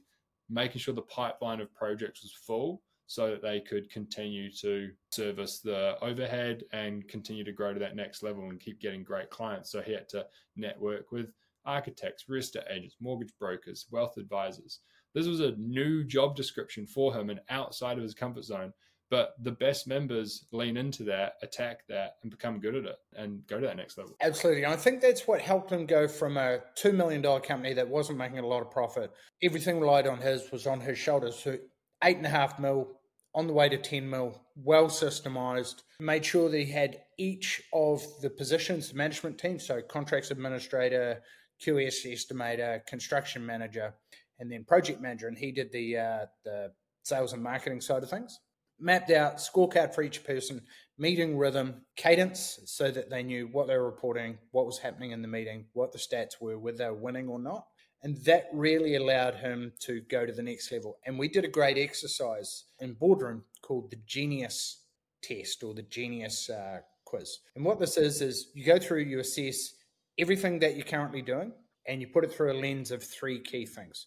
making 0.49 0.79
sure 0.79 0.93
the 0.93 1.01
pipeline 1.03 1.61
of 1.61 1.73
projects 1.73 2.23
was 2.23 2.31
full 2.31 2.81
so 3.07 3.29
that 3.29 3.41
they 3.41 3.61
could 3.61 3.89
continue 3.89 4.51
to 4.51 4.91
service 5.11 5.59
the 5.59 5.97
overhead 6.01 6.63
and 6.73 7.07
continue 7.07 7.43
to 7.43 7.53
grow 7.53 7.73
to 7.73 7.79
that 7.79 7.95
next 7.95 8.21
level 8.21 8.49
and 8.49 8.59
keep 8.59 8.81
getting 8.81 9.03
great 9.03 9.29
clients. 9.29 9.71
So 9.71 9.81
he 9.81 9.93
had 9.93 10.09
to 10.09 10.25
network 10.57 11.11
with 11.11 11.31
architects, 11.65 12.25
real 12.27 12.39
estate 12.39 12.63
agents, 12.69 12.97
mortgage 12.99 13.33
brokers, 13.39 13.85
wealth 13.91 14.17
advisors. 14.17 14.81
This 15.13 15.25
was 15.25 15.39
a 15.39 15.55
new 15.57 16.03
job 16.03 16.35
description 16.35 16.85
for 16.85 17.13
him 17.13 17.29
and 17.29 17.39
outside 17.49 17.97
of 17.97 18.03
his 18.03 18.13
comfort 18.13 18.43
zone. 18.43 18.73
But 19.09 19.35
the 19.41 19.51
best 19.51 19.87
members 19.87 20.45
lean 20.51 20.75
into 20.75 21.03
that, 21.05 21.33
attack 21.41 21.87
that, 21.87 22.15
and 22.21 22.31
become 22.31 22.59
good 22.59 22.75
at 22.75 22.83
it 22.83 22.97
and 23.15 23.45
go 23.47 23.59
to 23.59 23.65
that 23.65 23.77
next 23.77 23.97
level. 23.97 24.15
Absolutely. 24.21 24.63
And 24.63 24.73
I 24.73 24.75
think 24.75 25.01
that's 25.01 25.27
what 25.27 25.39
helped 25.39 25.71
him 25.71 25.85
go 25.85 26.07
from 26.07 26.35
a 26.35 26.59
$2 26.77 26.93
million 26.93 27.21
company 27.41 27.73
that 27.73 27.87
wasn't 27.87 28.17
making 28.17 28.39
a 28.39 28.47
lot 28.47 28.61
of 28.61 28.69
profit. 28.69 29.11
Everything 29.41 29.79
relied 29.79 30.07
on 30.07 30.19
his, 30.19 30.51
was 30.51 30.67
on 30.67 30.81
his 30.81 30.97
shoulders. 30.97 31.37
So 31.37 31.57
eight 32.03 32.17
and 32.17 32.25
a 32.25 32.29
half 32.29 32.59
mil 32.59 32.87
on 33.33 33.47
the 33.47 33.53
way 33.53 33.69
to 33.69 33.77
10 33.77 34.09
mil, 34.09 34.41
well 34.55 34.87
systemized, 34.87 35.83
made 35.99 36.25
sure 36.25 36.49
that 36.49 36.57
he 36.57 36.71
had 36.71 37.01
each 37.17 37.61
of 37.71 38.01
the 38.21 38.29
positions, 38.29 38.89
the 38.89 38.95
management 38.95 39.37
team, 39.37 39.59
so 39.59 39.81
contracts 39.81 40.31
administrator, 40.31 41.21
QS 41.65 42.05
estimator, 42.05 42.85
construction 42.87 43.45
manager, 43.45 43.93
and 44.39 44.51
then 44.51 44.63
project 44.65 45.01
manager. 45.01 45.27
And 45.27 45.37
he 45.37 45.51
did 45.51 45.71
the 45.71 45.97
uh, 45.97 46.25
the 46.43 46.71
sales 47.03 47.33
and 47.33 47.43
marketing 47.43 47.81
side 47.81 48.03
of 48.03 48.09
things. 48.09 48.39
Mapped 48.79 49.11
out 49.11 49.37
scorecard 49.37 49.93
for 49.95 50.03
each 50.03 50.23
person, 50.23 50.61
meeting 50.97 51.37
rhythm, 51.37 51.81
cadence, 51.95 52.59
so 52.65 52.91
that 52.91 53.09
they 53.09 53.23
knew 53.23 53.47
what 53.51 53.67
they 53.67 53.77
were 53.77 53.85
reporting, 53.85 54.37
what 54.51 54.65
was 54.65 54.79
happening 54.79 55.11
in 55.11 55.21
the 55.21 55.27
meeting, 55.27 55.65
what 55.73 55.91
the 55.91 55.97
stats 55.97 56.39
were, 56.39 56.59
whether 56.59 56.77
they 56.77 56.85
were 56.85 56.93
winning 56.93 57.27
or 57.27 57.39
not. 57.39 57.65
And 58.03 58.17
that 58.25 58.47
really 58.53 58.95
allowed 58.95 59.35
him 59.35 59.73
to 59.79 60.01
go 60.01 60.25
to 60.25 60.31
the 60.31 60.43
next 60.43 60.71
level. 60.71 60.97
And 61.05 61.17
we 61.17 61.27
did 61.27 61.45
a 61.45 61.49
great 61.49 61.77
exercise 61.77 62.65
in 62.79 62.93
boardroom 62.93 63.43
called 63.63 63.89
the 63.89 63.97
Genius 64.05 64.83
test 65.23 65.63
or 65.63 65.73
the 65.73 65.81
Genius 65.81 66.49
uh, 66.49 66.79
quiz. 67.05 67.39
And 67.55 67.65
what 67.65 67.79
this 67.79 67.97
is, 67.97 68.21
is 68.21 68.51
you 68.53 68.63
go 68.63 68.77
through, 68.77 69.01
you 69.01 69.19
assess 69.19 69.73
everything 70.19 70.59
that 70.59 70.75
you're 70.75 70.85
currently 70.85 71.21
doing 71.21 71.51
and 71.87 72.01
you 72.01 72.07
put 72.07 72.23
it 72.23 72.31
through 72.31 72.51
a 72.51 72.59
lens 72.59 72.91
of 72.91 73.03
three 73.03 73.39
key 73.39 73.65
things. 73.65 74.05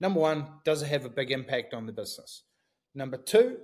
Number 0.00 0.20
one, 0.20 0.46
does 0.64 0.82
it 0.82 0.88
have 0.88 1.04
a 1.04 1.10
big 1.10 1.30
impact 1.30 1.74
on 1.74 1.86
the 1.86 1.92
business? 1.92 2.42
Number 2.94 3.16
two, 3.16 3.58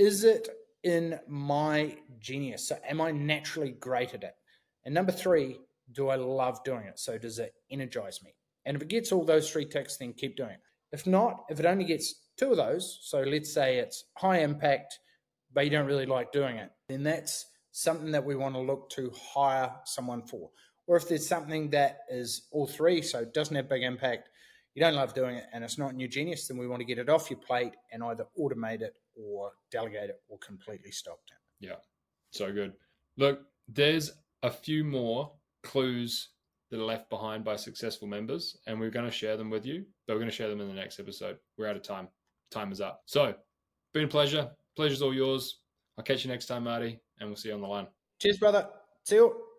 is 0.00 0.24
it 0.24 0.48
in 0.82 1.20
my 1.28 1.96
genius? 2.18 2.68
So, 2.68 2.78
am 2.88 3.00
I 3.00 3.10
naturally 3.10 3.72
great 3.72 4.14
at 4.14 4.24
it? 4.24 4.34
And 4.84 4.94
number 4.94 5.12
three, 5.12 5.60
do 5.92 6.08
I 6.08 6.16
love 6.16 6.64
doing 6.64 6.86
it? 6.86 6.98
So, 6.98 7.18
does 7.18 7.38
it 7.38 7.54
energize 7.70 8.22
me? 8.22 8.34
And 8.64 8.76
if 8.76 8.82
it 8.82 8.88
gets 8.88 9.12
all 9.12 9.24
those 9.24 9.50
three 9.50 9.66
ticks, 9.66 9.96
then 9.96 10.12
keep 10.12 10.36
doing 10.36 10.50
it. 10.50 10.60
If 10.92 11.06
not, 11.06 11.44
if 11.48 11.60
it 11.60 11.66
only 11.66 11.84
gets 11.84 12.14
two 12.36 12.50
of 12.50 12.56
those, 12.56 12.98
so 13.02 13.20
let's 13.20 13.52
say 13.52 13.78
it's 13.78 14.04
high 14.16 14.38
impact, 14.38 14.98
but 15.52 15.64
you 15.64 15.70
don't 15.70 15.86
really 15.86 16.06
like 16.06 16.32
doing 16.32 16.56
it, 16.56 16.70
then 16.88 17.02
that's 17.02 17.46
something 17.70 18.10
that 18.10 18.24
we 18.24 18.34
want 18.34 18.54
to 18.54 18.60
look 18.60 18.90
to 18.90 19.12
hire 19.34 19.70
someone 19.84 20.22
for 20.22 20.50
or 20.90 20.96
if 20.96 21.06
there's 21.06 21.28
something 21.28 21.70
that 21.70 22.00
is 22.10 22.48
all 22.50 22.66
three, 22.66 23.00
so 23.00 23.20
it 23.20 23.32
doesn't 23.32 23.54
have 23.54 23.68
big 23.68 23.84
impact, 23.84 24.28
you 24.74 24.82
don't 24.82 24.96
love 24.96 25.14
doing 25.14 25.36
it, 25.36 25.44
and 25.52 25.62
it's 25.62 25.78
not 25.78 25.92
in 25.92 26.00
your 26.00 26.08
genius, 26.08 26.48
then 26.48 26.58
we 26.58 26.66
want 26.66 26.80
to 26.80 26.84
get 26.84 26.98
it 26.98 27.08
off 27.08 27.30
your 27.30 27.38
plate 27.38 27.74
and 27.92 28.02
either 28.02 28.26
automate 28.36 28.80
it 28.80 28.94
or 29.22 29.52
delegate 29.70 30.10
it 30.10 30.20
or 30.28 30.38
completely 30.38 30.90
stop 30.90 31.20
it. 31.28 31.66
Yeah, 31.66 31.76
so 32.30 32.52
good. 32.52 32.72
Look, 33.16 33.42
there's 33.68 34.12
a 34.42 34.50
few 34.50 34.84
more 34.84 35.32
clues 35.62 36.28
that 36.70 36.80
are 36.80 36.84
left 36.84 37.10
behind 37.10 37.44
by 37.44 37.56
successful 37.56 38.08
members, 38.08 38.56
and 38.66 38.78
we're 38.78 38.90
going 38.90 39.04
to 39.04 39.10
share 39.10 39.36
them 39.36 39.50
with 39.50 39.66
you. 39.66 39.84
But 40.06 40.14
we're 40.14 40.20
going 40.20 40.30
to 40.30 40.36
share 40.36 40.48
them 40.48 40.60
in 40.60 40.68
the 40.68 40.74
next 40.74 41.00
episode. 41.00 41.38
We're 41.58 41.66
out 41.66 41.76
of 41.76 41.82
time. 41.82 42.08
Time 42.50 42.72
is 42.72 42.80
up. 42.80 43.02
So, 43.06 43.34
been 43.92 44.04
a 44.04 44.08
pleasure. 44.08 44.50
Pleasure's 44.76 45.02
all 45.02 45.14
yours. 45.14 45.60
I'll 45.98 46.04
catch 46.04 46.24
you 46.24 46.30
next 46.30 46.46
time, 46.46 46.64
Marti, 46.64 46.98
and 47.18 47.28
we'll 47.28 47.36
see 47.36 47.48
you 47.48 47.54
on 47.54 47.60
the 47.60 47.66
line. 47.66 47.86
Cheers, 48.20 48.38
brother. 48.38 48.68
See 49.04 49.16
you. 49.16 49.49